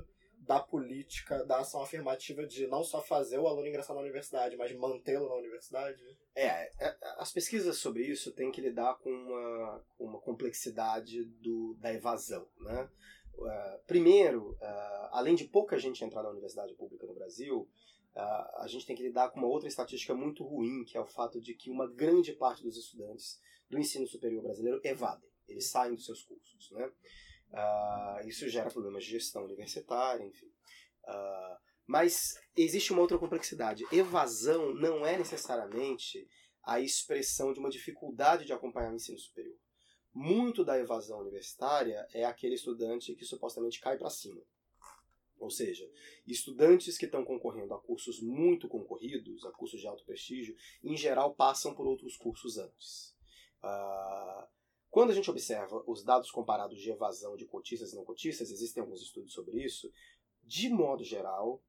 [0.41, 4.71] da política, da ação afirmativa de não só fazer o aluno ingressar na universidade, mas
[4.75, 6.01] mantê-lo na universidade?
[6.35, 11.93] É, é, as pesquisas sobre isso têm que lidar com uma, uma complexidade do, da
[11.93, 12.89] evasão, né?
[13.33, 17.67] Uh, primeiro, uh, além de pouca gente entrar na universidade pública no Brasil,
[18.15, 21.39] a gente tem que lidar com uma outra estatística muito ruim, que é o fato
[21.39, 23.39] de que uma grande parte dos estudantes
[23.69, 26.71] do ensino superior brasileiro evadem, eles saem dos seus cursos.
[26.71, 26.91] Né?
[27.51, 30.47] Uh, isso gera problemas de gestão universitária, enfim.
[31.07, 31.57] Uh,
[31.87, 33.85] mas existe uma outra complexidade.
[33.91, 36.27] Evasão não é necessariamente
[36.63, 39.57] a expressão de uma dificuldade de acompanhar o ensino superior.
[40.13, 44.41] Muito da evasão universitária é aquele estudante que supostamente cai para cima.
[45.41, 45.89] Ou seja,
[46.27, 51.33] estudantes que estão concorrendo a cursos muito concorridos, a cursos de alto prestígio, em geral
[51.33, 53.15] passam por outros cursos antes.
[53.63, 54.47] Uh,
[54.91, 58.81] quando a gente observa os dados comparados de evasão de cotistas e não cotistas, existem
[58.81, 59.91] alguns estudos sobre isso,
[60.43, 61.59] de modo geral,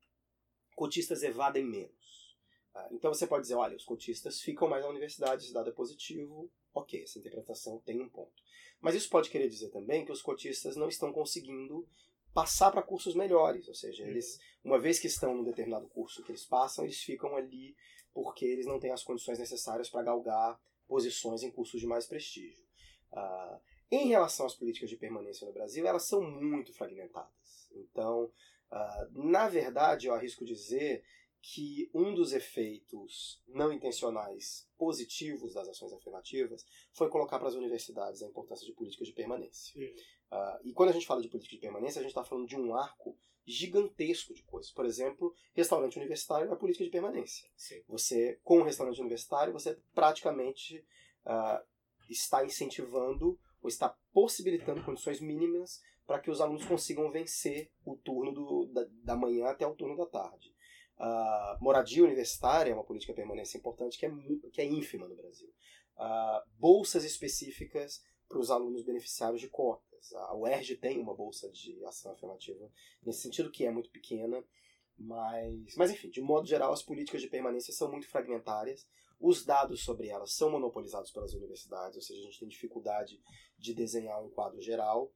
[0.76, 2.36] cotistas evadem menos.
[2.74, 5.72] Uh, então você pode dizer, olha, os cotistas ficam mais na universidade, esse dado é
[5.72, 8.42] positivo, ok, essa interpretação tem um ponto.
[8.82, 11.88] Mas isso pode querer dizer também que os cotistas não estão conseguindo
[12.34, 14.72] passar para cursos melhores, ou seja, eles, uhum.
[14.72, 17.76] uma vez que estão num determinado curso que eles passam, eles ficam ali
[18.12, 22.62] porque eles não têm as condições necessárias para galgar posições em cursos de mais prestígio.
[23.12, 23.60] Uh,
[23.90, 27.68] em relação às políticas de permanência no Brasil, elas são muito fragmentadas.
[27.72, 28.24] Então,
[28.70, 31.04] uh, na verdade, eu arrisco dizer
[31.42, 38.22] que um dos efeitos não intencionais positivos das ações afirmativas foi colocar para as universidades
[38.22, 39.74] a importância de políticas de permanência.
[40.32, 42.56] Uh, e quando a gente fala de política de permanência, a gente está falando de
[42.56, 43.14] um arco
[43.46, 44.72] gigantesco de coisas.
[44.72, 47.46] Por exemplo, restaurante universitário é política de permanência.
[47.54, 47.82] Sim.
[47.88, 50.78] Você, com o restaurante universitário, você praticamente
[51.26, 51.62] uh,
[52.08, 58.32] está incentivando ou está possibilitando condições mínimas para que os alunos consigam vencer o turno
[58.32, 60.54] do, da, da manhã até o turno da tarde.
[60.98, 64.10] Uh, moradia universitária é uma política de permanência importante que é,
[64.50, 65.52] que é ínfima no Brasil.
[65.96, 69.48] Uh, bolsas específicas para os alunos beneficiários de
[70.14, 72.70] A UERJ tem uma bolsa de ação afirmativa
[73.02, 74.42] nesse sentido, que é muito pequena,
[74.98, 78.86] mas, mas enfim, de modo geral, as políticas de permanência são muito fragmentárias.
[79.20, 83.22] Os dados sobre elas são monopolizados pelas universidades, ou seja, a gente tem dificuldade
[83.56, 85.12] de desenhar um quadro geral.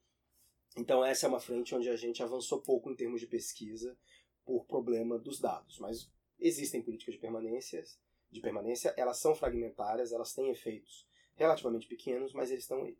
[0.76, 3.98] Então, essa é uma frente onde a gente avançou pouco em termos de pesquisa
[4.44, 5.78] por problema dos dados.
[5.80, 6.08] Mas
[6.38, 7.82] existem políticas de permanência,
[8.30, 12.96] de permanência, elas são fragmentárias, elas têm efeitos relativamente pequenos, mas eles estão aí.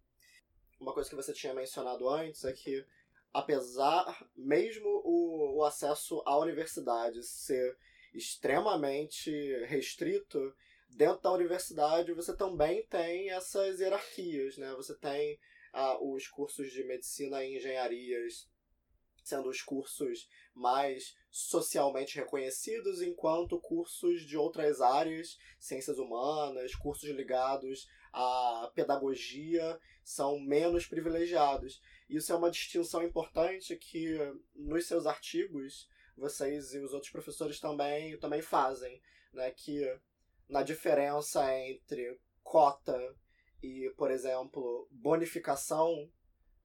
[0.78, 2.84] Uma coisa que você tinha mencionado antes é que,
[3.32, 7.76] apesar, mesmo o, o acesso à universidade ser
[8.14, 9.30] extremamente
[9.64, 10.54] restrito,
[10.88, 14.72] dentro da universidade você também tem essas hierarquias, né?
[14.76, 15.38] Você tem
[15.72, 18.48] ah, os cursos de medicina e engenharias
[19.26, 27.88] sendo os cursos mais socialmente reconhecidos, enquanto cursos de outras áreas, ciências humanas, cursos ligados
[28.16, 31.82] à pedagogia, são menos privilegiados.
[32.08, 34.16] Isso é uma distinção importante que
[34.54, 39.02] nos seus artigos vocês e os outros professores também, também fazem,
[39.34, 39.50] né?
[39.50, 39.84] que
[40.48, 43.14] na diferença entre cota
[43.62, 46.10] e, por exemplo, bonificação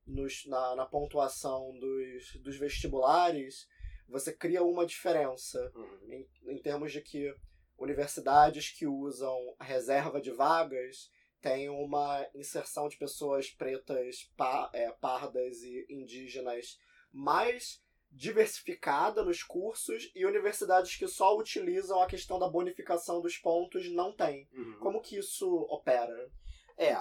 [0.08, 3.68] nos, na, na pontuação dos, dos vestibulares,
[4.08, 6.14] você cria uma diferença uhum.
[6.14, 7.36] em, em termos de que
[7.78, 15.62] universidades que usam reserva de vagas têm uma inserção de pessoas pretas, pa, é, pardas
[15.64, 16.80] e indígenas
[17.12, 17.82] mais
[18.12, 24.14] diversificada nos cursos e universidades que só utilizam a questão da bonificação dos pontos não
[24.14, 24.50] têm.
[24.54, 24.80] Uhum.
[24.80, 26.30] Como que isso opera?
[26.78, 26.94] É,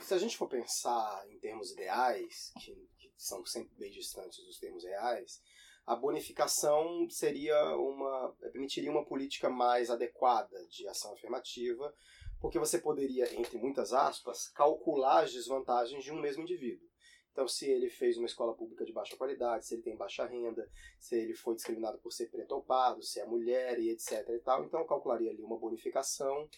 [0.00, 4.58] se a gente for pensar em termos ideais, que, que, são sempre bem distantes dos
[4.58, 5.42] termos reais,
[5.86, 11.94] a bonificação seria uma permitiria uma política mais adequada de ação afirmativa,
[12.40, 16.88] porque você poderia, entre muitas aspas, calcular as desvantagens de um mesmo indivíduo.
[17.32, 20.68] Então, se ele fez uma escola pública de baixa qualidade, se ele tem baixa renda,
[20.98, 24.38] se ele foi discriminado por ser preto ou pardo, se é mulher e etc e
[24.40, 26.48] tal, então eu calcularia ali uma bonificação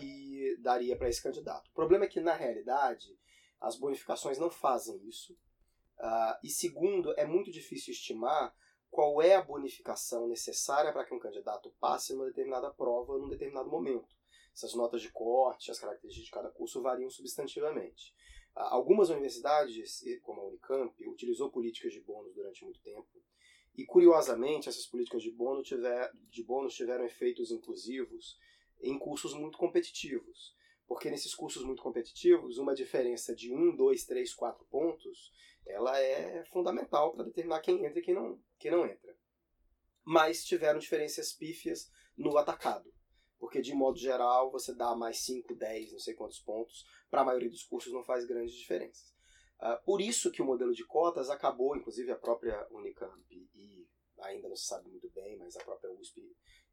[0.00, 1.68] e daria para esse candidato.
[1.70, 3.18] O problema é que, na realidade,
[3.60, 5.32] as bonificações não fazem isso.
[5.98, 8.54] Uh, e segundo, é muito difícil estimar
[8.88, 13.68] qual é a bonificação necessária para que um candidato passe numa determinada prova num determinado
[13.68, 14.19] momento.
[14.54, 18.14] Essas notas de corte, as características de cada curso variam substantivamente.
[18.56, 23.08] Uh, algumas universidades, como a Unicamp, utilizou políticas de bônus durante muito tempo.
[23.76, 28.38] E, curiosamente, essas políticas de bônus, tiver, de bônus tiveram efeitos inclusivos
[28.80, 30.54] em cursos muito competitivos.
[30.86, 35.32] Porque nesses cursos muito competitivos, uma diferença de um, dois, três, quatro pontos,
[35.64, 39.16] ela é fundamental para determinar quem entra e quem não, quem não entra.
[40.04, 42.92] Mas tiveram diferenças pífias no atacado.
[43.40, 47.24] Porque, de modo geral, você dá mais 5, 10, não sei quantos pontos, para a
[47.24, 49.12] maioria dos cursos não faz grandes diferenças.
[49.60, 53.24] Uh, por isso que o modelo de cotas acabou, inclusive a própria Unicamp
[53.54, 53.88] e
[54.20, 56.22] ainda não se sabe muito bem, mas a própria USP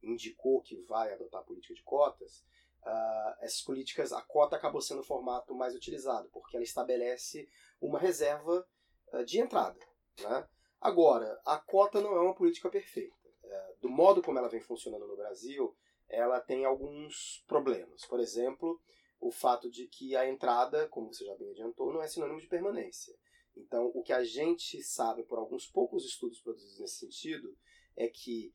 [0.01, 2.43] indicou que vai adotar a política de cotas,
[2.83, 7.49] uh, essas políticas, a cota acabou sendo o formato mais utilizado, porque ela estabelece
[7.81, 8.67] uma reserva
[9.13, 9.79] uh, de entrada.
[10.21, 10.47] Né?
[10.79, 13.15] Agora, a cota não é uma política perfeita.
[13.43, 15.75] Uh, do modo como ela vem funcionando no Brasil,
[16.09, 18.05] ela tem alguns problemas.
[18.05, 18.79] Por exemplo,
[19.19, 22.47] o fato de que a entrada, como você já bem adiantou, não é sinônimo de
[22.47, 23.15] permanência.
[23.55, 27.57] Então, o que a gente sabe por alguns poucos estudos produzidos nesse sentido
[27.95, 28.53] é que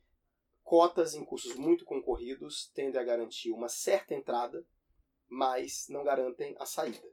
[0.63, 4.65] cotas em cursos muito concorridos tendem a garantir uma certa entrada,
[5.29, 7.07] mas não garantem a saída.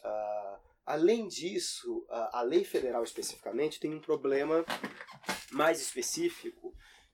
[0.00, 4.64] Uh, além disso, uh, a lei federal especificamente tem um problema
[5.50, 6.68] mais específico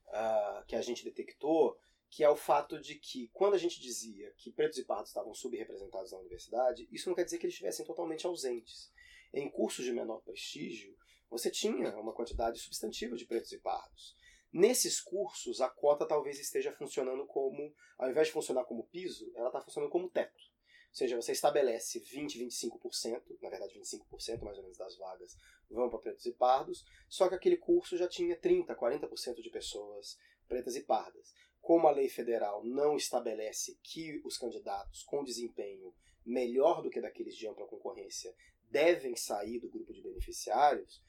[0.07, 1.77] uh, que a gente detectou,
[2.11, 5.33] que é o fato de que, quando a gente dizia que pretos e pardos estavam
[5.33, 8.91] subrepresentados na universidade, isso não quer dizer que eles estivessem totalmente ausentes.
[9.33, 10.93] Em cursos de menor prestígio,
[11.29, 14.13] você tinha uma quantidade substantiva de pretos e pardos.
[14.51, 19.47] Nesses cursos, a cota talvez esteja funcionando como, ao invés de funcionar como piso, ela
[19.47, 20.51] está funcionando como teto.
[20.89, 25.37] Ou seja, você estabelece 20, 25%, na verdade 25% mais ou menos das vagas
[25.69, 30.17] vão para pretos e pardos, só que aquele curso já tinha 30, 40% de pessoas
[30.49, 31.33] pretas e pardas.
[31.61, 35.93] Como a lei federal não estabelece que os candidatos com desempenho
[36.25, 38.35] melhor do que daqueles de ampla concorrência
[38.69, 41.01] devem sair do grupo de beneficiários,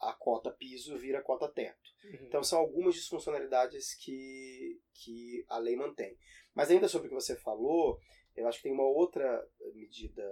[0.00, 1.90] a cota piso vira cota teto.
[2.04, 2.26] Uhum.
[2.26, 6.16] Então são algumas disfuncionalidades que, que a lei mantém.
[6.54, 8.00] Mas ainda sobre o que você falou,
[8.34, 10.24] eu acho que tem uma outra medida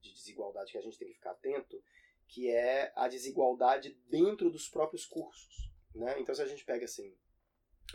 [0.00, 1.82] de desigualdade que a gente tem que ficar atento,
[2.26, 5.70] que é a desigualdade dentro dos próprios cursos.
[5.94, 6.18] Né?
[6.18, 7.14] Então se a gente pega assim,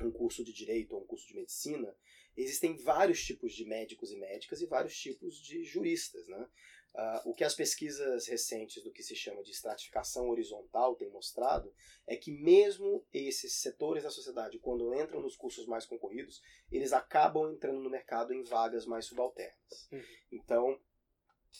[0.01, 1.95] um curso de direito ou um curso de medicina,
[2.35, 6.27] existem vários tipos de médicos e médicas e vários tipos de juristas.
[6.27, 6.47] Né?
[6.95, 11.73] Uh, o que as pesquisas recentes do que se chama de estratificação horizontal têm mostrado
[12.07, 16.41] é que mesmo esses setores da sociedade, quando entram nos cursos mais concorridos,
[16.71, 19.89] eles acabam entrando no mercado em vagas mais subalternas.
[19.91, 20.03] Uhum.
[20.31, 20.79] Então,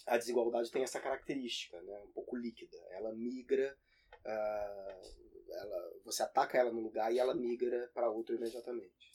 [0.05, 2.77] a desigualdade tem essa característica, né, um pouco líquida.
[2.91, 3.77] Ela migra,
[4.25, 9.13] uh, ela, você ataca ela no lugar e ela migra para outro imediatamente.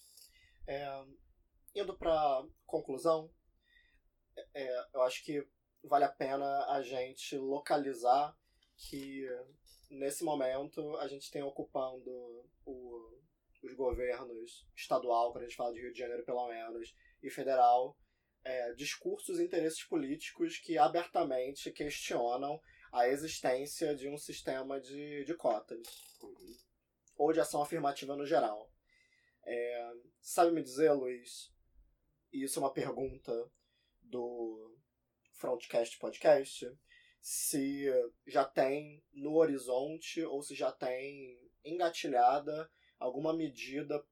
[0.66, 0.86] É,
[1.74, 3.30] indo para conclusão,
[4.54, 5.46] é, eu acho que
[5.82, 8.36] vale a pena a gente localizar
[8.76, 9.26] que
[9.90, 12.10] nesse momento a gente tem ocupando
[12.64, 13.20] o,
[13.62, 17.96] os governos estadual, quando a gente fala de Rio de Janeiro pelo menos, e federal,
[18.44, 22.60] é, discursos e interesses políticos que abertamente questionam
[22.92, 25.86] a existência de um sistema de, de cotas
[26.22, 26.56] uhum.
[27.16, 28.70] ou de ação afirmativa no geral.
[29.44, 31.52] É, sabe me dizer, Luiz,
[32.32, 33.32] e isso é uma pergunta
[34.02, 34.76] do
[35.32, 36.70] Frontcast Podcast,
[37.20, 37.86] se
[38.26, 44.02] já tem no horizonte ou se já tem engatilhada alguma medida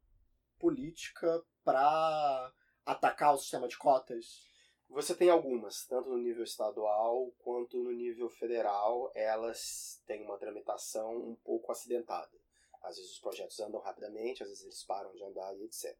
[0.58, 2.52] política para
[2.84, 4.46] atacar o sistema de cotas?
[4.89, 11.14] Você tem algumas, tanto no nível estadual quanto no nível federal, elas têm uma tramitação
[11.16, 12.36] um pouco acidentada.
[12.82, 15.97] Às vezes os projetos andam rapidamente, às vezes eles param de andar e etc.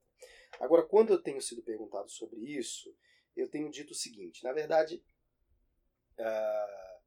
[0.59, 2.95] Agora, quando eu tenho sido perguntado sobre isso,
[3.37, 5.03] eu tenho dito o seguinte: na verdade,
[6.19, 6.99] Uh,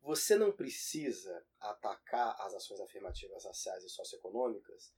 [0.00, 4.92] você não precisa atacar as ações afirmativas raciais e socioeconômicas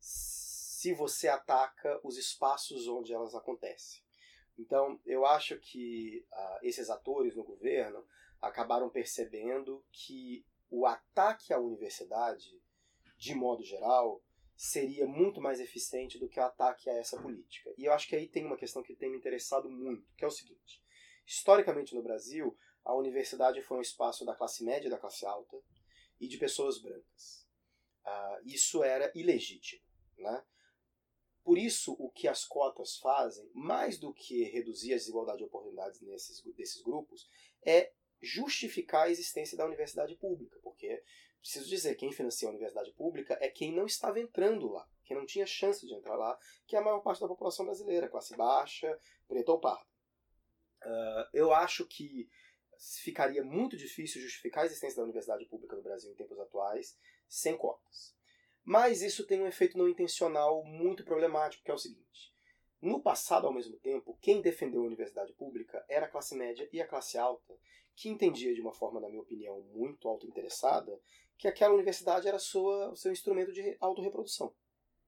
[0.00, 4.02] se você ataca os espaços onde elas acontecem.
[4.58, 8.04] Então, eu acho que uh, esses atores no governo
[8.40, 12.60] acabaram percebendo que o ataque à universidade,
[13.16, 14.22] de modo geral,
[14.56, 17.72] seria muito mais eficiente do que o ataque a essa política.
[17.78, 20.26] E eu acho que aí tem uma questão que tem me interessado muito, que é
[20.26, 20.82] o seguinte:
[21.24, 25.56] historicamente no Brasil, a universidade foi um espaço da classe média e da classe alta
[26.20, 27.46] e de pessoas brancas.
[28.04, 29.82] Uh, isso era ilegítimo.
[30.16, 30.44] Né?
[31.48, 35.98] Por isso, o que as cotas fazem, mais do que reduzir a desigualdade de oportunidades
[36.02, 37.26] nesses, desses grupos,
[37.64, 37.90] é
[38.20, 40.60] justificar a existência da universidade pública.
[40.62, 41.02] Porque,
[41.40, 45.24] preciso dizer, quem financia a universidade pública é quem não estava entrando lá, quem não
[45.24, 49.00] tinha chance de entrar lá, que é a maior parte da população brasileira, classe baixa,
[49.26, 49.88] preta ou parda.
[50.84, 52.28] Uh, eu acho que
[53.02, 56.94] ficaria muito difícil justificar a existência da universidade pública no Brasil em tempos atuais
[57.26, 58.17] sem cotas.
[58.68, 62.34] Mas isso tem um efeito não intencional muito problemático, que é o seguinte:
[62.82, 66.78] no passado, ao mesmo tempo, quem defendeu a universidade pública era a classe média e
[66.78, 67.58] a classe alta,
[67.96, 71.00] que entendia de uma forma, na minha opinião, muito autointeressada,
[71.38, 74.54] que aquela universidade era sua, o seu instrumento de autorreprodução.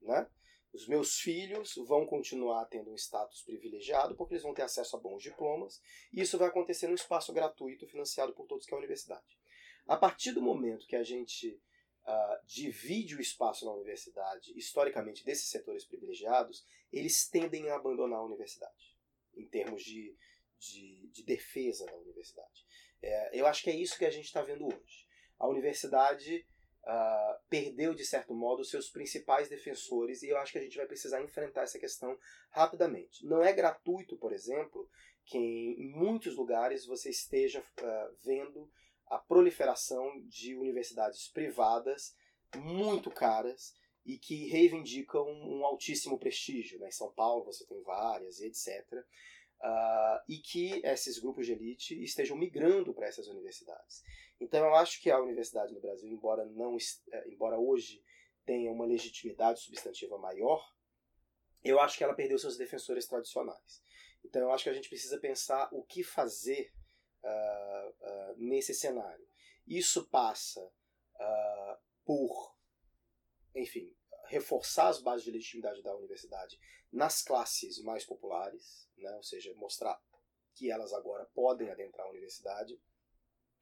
[0.00, 0.26] Né?
[0.72, 5.00] Os meus filhos vão continuar tendo um status privilegiado porque eles vão ter acesso a
[5.00, 5.82] bons diplomas,
[6.14, 9.38] e isso vai acontecer num espaço gratuito financiado por todos que é a universidade.
[9.86, 11.60] A partir do momento que a gente
[12.10, 18.24] uh, divide o espaço na universidade, historicamente, desses setores privilegiados, eles tendem a abandonar a
[18.24, 18.96] universidade,
[19.36, 20.16] em termos de,
[20.58, 22.66] de, de defesa da universidade.
[23.02, 25.06] É, eu acho que é isso que a gente está vendo hoje.
[25.38, 26.46] A universidade
[26.84, 30.86] uh, perdeu, de certo modo, seus principais defensores, e eu acho que a gente vai
[30.86, 32.18] precisar enfrentar essa questão
[32.50, 33.24] rapidamente.
[33.24, 34.88] Não é gratuito, por exemplo,
[35.24, 38.70] que em muitos lugares você esteja uh, vendo
[39.10, 42.14] a proliferação de universidades privadas
[42.56, 43.74] muito caras
[44.06, 46.78] e que reivindicam um altíssimo prestígio.
[46.78, 46.88] Né?
[46.88, 48.86] Em São Paulo você tem várias, etc.
[48.92, 49.04] Uh,
[49.62, 54.02] ah, e que esses grupos de elite estejam migrando para essas universidades.
[54.40, 56.78] Então eu acho que a universidade no Brasil, embora não,
[57.12, 58.02] eh, embora hoje
[58.46, 60.66] tenha uma legitimidade substantiva maior,
[61.62, 63.82] eu acho que ela perdeu seus defensores tradicionais.
[64.24, 66.72] Então eu acho que a gente precisa pensar o que fazer
[67.22, 69.26] uh, uh, nesse cenário.
[69.66, 72.56] Isso passa uh, por,
[73.54, 73.94] enfim,
[74.26, 76.58] reforçar as bases de legitimidade da universidade
[76.92, 79.14] nas classes mais populares, né?
[79.16, 80.00] ou seja, mostrar
[80.54, 82.80] que elas agora podem adentrar a universidade,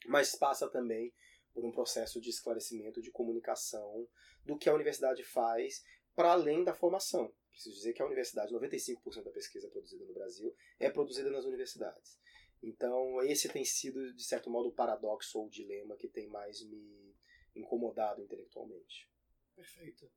[0.06, 1.12] mas passa também
[1.52, 4.08] por um processo de esclarecimento, de comunicação
[4.44, 5.84] do que a universidade faz
[6.14, 7.32] para além da formação.
[7.50, 12.18] Preciso dizer que a universidade, 95% da pesquisa produzida no Brasil é produzida nas universidades.
[12.62, 16.62] Então, esse tem sido, de certo modo, o paradoxo ou o dilema que tem mais
[16.62, 17.16] me
[17.54, 19.08] incomodado intelectualmente.
[19.54, 20.10] Perfeito.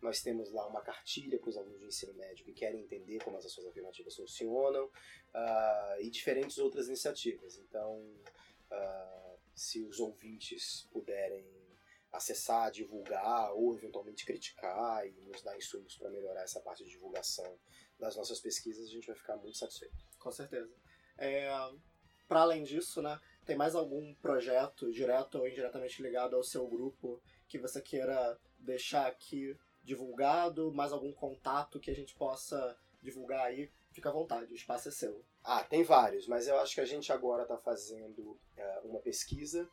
[0.00, 3.36] Nós temos lá uma cartilha para os alunos de ensino médio que querem entender como
[3.36, 7.58] as ações afirmativas funcionam, uh, e diferentes outras iniciativas.
[7.58, 8.00] Então,
[8.70, 11.46] uh, se os ouvintes puderem
[12.10, 17.58] acessar, divulgar ou eventualmente criticar e nos dar insumos para melhorar essa parte de divulgação
[17.98, 20.06] das nossas pesquisas, a gente vai ficar muito satisfeito.
[20.18, 20.72] Com certeza.
[21.18, 21.50] É,
[22.26, 27.20] para além disso, né, tem mais algum projeto, direto ou indiretamente ligado ao seu grupo,
[27.48, 30.72] que você queira deixar aqui divulgado?
[30.72, 33.70] Mais algum contato que a gente possa divulgar aí?
[33.92, 35.24] Fica à vontade, o espaço é seu.
[35.42, 39.68] Ah, tem vários, mas eu acho que a gente agora está fazendo é, uma pesquisa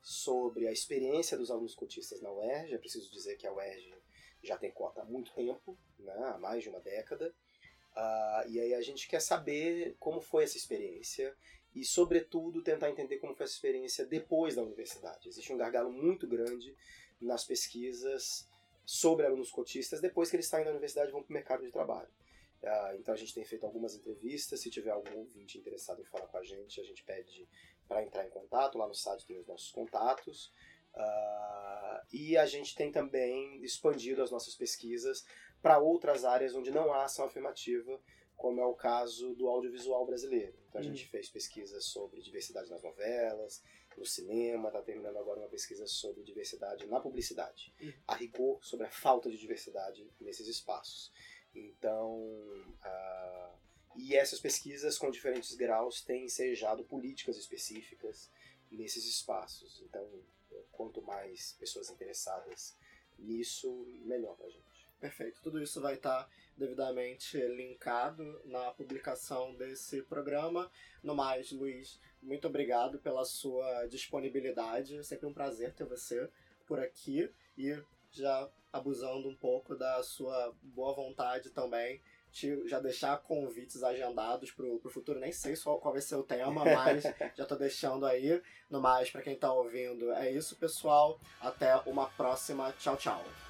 [0.00, 2.72] sobre a experiência dos alunos cotistas na UERJ.
[2.72, 3.92] Eu preciso dizer que a UERJ
[4.42, 7.34] já tem cota há muito tempo, né, há mais de uma década.
[7.96, 11.34] Uh, e aí a gente quer saber como foi essa experiência
[11.76, 15.28] e, sobretudo, tentar entender como foi essa experiência depois da universidade.
[15.28, 16.74] Existe um gargalo muito grande
[17.20, 18.48] nas pesquisas
[18.82, 21.70] sobre alunos cotistas depois que eles saem da universidade e vão para o mercado de
[21.70, 22.08] trabalho.
[22.62, 24.60] Uh, então a gente tem feito algumas entrevistas.
[24.60, 27.46] Se tiver algum ouvinte interessado em falar com a gente, a gente pede
[27.86, 28.78] para entrar em contato.
[28.78, 30.50] Lá no site tem os nossos contatos.
[30.94, 35.26] Uh, e a gente tem também expandido as nossas pesquisas
[35.60, 38.00] para outras áreas onde não há ação afirmativa,
[38.36, 40.54] como é o caso do audiovisual brasileiro.
[40.68, 40.90] Então a uhum.
[40.90, 43.62] gente fez pesquisas sobre diversidade nas novelas,
[43.96, 47.74] no cinema, está terminando agora uma pesquisa sobre diversidade na publicidade.
[47.80, 47.92] Uhum.
[48.06, 51.10] A rigor, sobre a falta de diversidade nesses espaços.
[51.54, 53.58] Então, uh,
[53.96, 58.30] e essas pesquisas com diferentes graus têm ensejado políticas específicas
[58.70, 59.82] nesses espaços.
[59.82, 60.06] Então,
[60.72, 62.76] quanto mais pessoas interessadas
[63.18, 64.75] nisso, melhor para a gente.
[65.00, 65.40] Perfeito.
[65.42, 70.70] Tudo isso vai estar devidamente linkado na publicação desse programa.
[71.02, 74.96] No mais, Luiz, muito obrigado pela sua disponibilidade.
[74.96, 76.28] É sempre um prazer ter você
[76.66, 77.78] por aqui e
[78.10, 82.00] já abusando um pouco da sua boa vontade também
[82.66, 85.18] já deixar convites agendados pro, pro futuro.
[85.18, 88.42] Nem sei qual, qual vai ser o tema, mas já tô deixando aí.
[88.68, 91.18] No mais, para quem tá ouvindo, é isso, pessoal.
[91.40, 92.72] Até uma próxima.
[92.72, 93.45] Tchau, tchau.